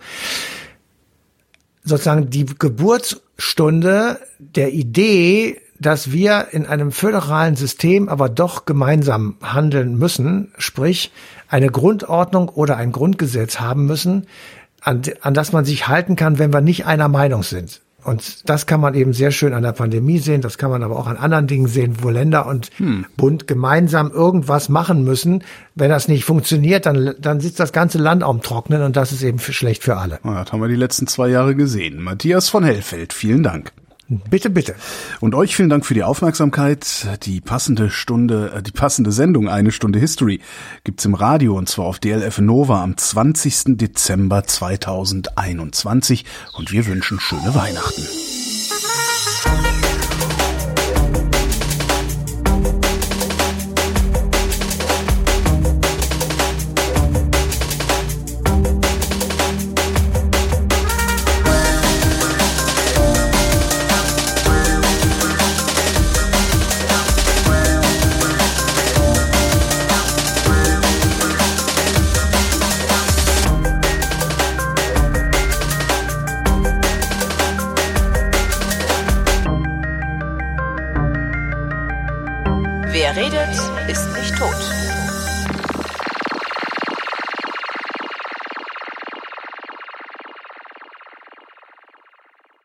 sozusagen 1.83 2.29
die 2.29 2.45
Geburtsstunde 2.45 4.19
der 4.39 4.73
Idee, 4.73 5.61
dass 5.79 6.11
wir 6.11 6.49
in 6.51 6.67
einem 6.67 6.91
föderalen 6.91 7.55
System 7.55 8.07
aber 8.07 8.29
doch 8.29 8.65
gemeinsam 8.65 9.37
handeln 9.41 9.97
müssen, 9.97 10.51
sprich 10.57 11.11
eine 11.47 11.69
Grundordnung 11.69 12.49
oder 12.49 12.77
ein 12.77 12.91
Grundgesetz 12.91 13.59
haben 13.59 13.85
müssen, 13.85 14.27
an, 14.81 15.01
an 15.21 15.33
das 15.33 15.53
man 15.53 15.65
sich 15.65 15.87
halten 15.87 16.15
kann, 16.15 16.37
wenn 16.37 16.53
wir 16.53 16.61
nicht 16.61 16.85
einer 16.85 17.07
Meinung 17.07 17.41
sind. 17.41 17.81
Und 18.03 18.49
das 18.49 18.65
kann 18.65 18.81
man 18.81 18.93
eben 18.95 19.13
sehr 19.13 19.31
schön 19.31 19.53
an 19.53 19.63
der 19.63 19.73
Pandemie 19.73 20.17
sehen, 20.17 20.41
das 20.41 20.57
kann 20.57 20.71
man 20.71 20.83
aber 20.83 20.97
auch 20.97 21.07
an 21.07 21.17
anderen 21.17 21.47
Dingen 21.47 21.67
sehen, 21.67 21.97
wo 22.01 22.09
Länder 22.09 22.47
und 22.47 22.69
hm. 22.77 23.05
Bund 23.17 23.47
gemeinsam 23.47 24.11
irgendwas 24.11 24.69
machen 24.69 25.03
müssen. 25.03 25.43
Wenn 25.75 25.89
das 25.89 26.07
nicht 26.07 26.25
funktioniert, 26.25 26.85
dann, 26.85 27.13
dann 27.19 27.39
sitzt 27.39 27.59
das 27.59 27.71
ganze 27.71 27.97
Land 27.97 28.23
am 28.23 28.41
Trocknen 28.41 28.81
und 28.81 28.95
das 28.95 29.11
ist 29.11 29.23
eben 29.23 29.39
für, 29.39 29.53
schlecht 29.53 29.83
für 29.83 29.97
alle. 29.97 30.19
Ja, 30.23 30.43
das 30.43 30.51
haben 30.51 30.61
wir 30.61 30.67
die 30.67 30.75
letzten 30.75 31.07
zwei 31.07 31.29
Jahre 31.29 31.55
gesehen. 31.55 32.01
Matthias 32.01 32.49
von 32.49 32.63
Hellfeld, 32.63 33.13
vielen 33.13 33.43
Dank. 33.43 33.71
Bitte, 34.29 34.49
bitte. 34.49 34.75
Und 35.21 35.35
euch 35.35 35.55
vielen 35.55 35.69
Dank 35.69 35.85
für 35.85 35.93
die 35.93 36.03
Aufmerksamkeit. 36.03 37.07
Die 37.23 37.39
passende 37.39 37.89
Stunde, 37.89 38.51
äh, 38.57 38.61
die 38.61 38.71
passende 38.71 39.13
Sendung 39.13 39.47
Eine 39.47 39.71
Stunde 39.71 39.99
History 39.99 40.41
gibt's 40.83 41.05
im 41.05 41.13
Radio 41.13 41.57
und 41.57 41.69
zwar 41.69 41.85
auf 41.85 41.99
DLF 41.99 42.39
Nova 42.39 42.83
am 42.83 42.97
20. 42.97 43.77
Dezember 43.77 44.43
2021 44.43 46.25
und 46.57 46.73
wir 46.73 46.87
wünschen 46.87 47.21
schöne 47.21 47.55
Weihnachten. 47.55 48.05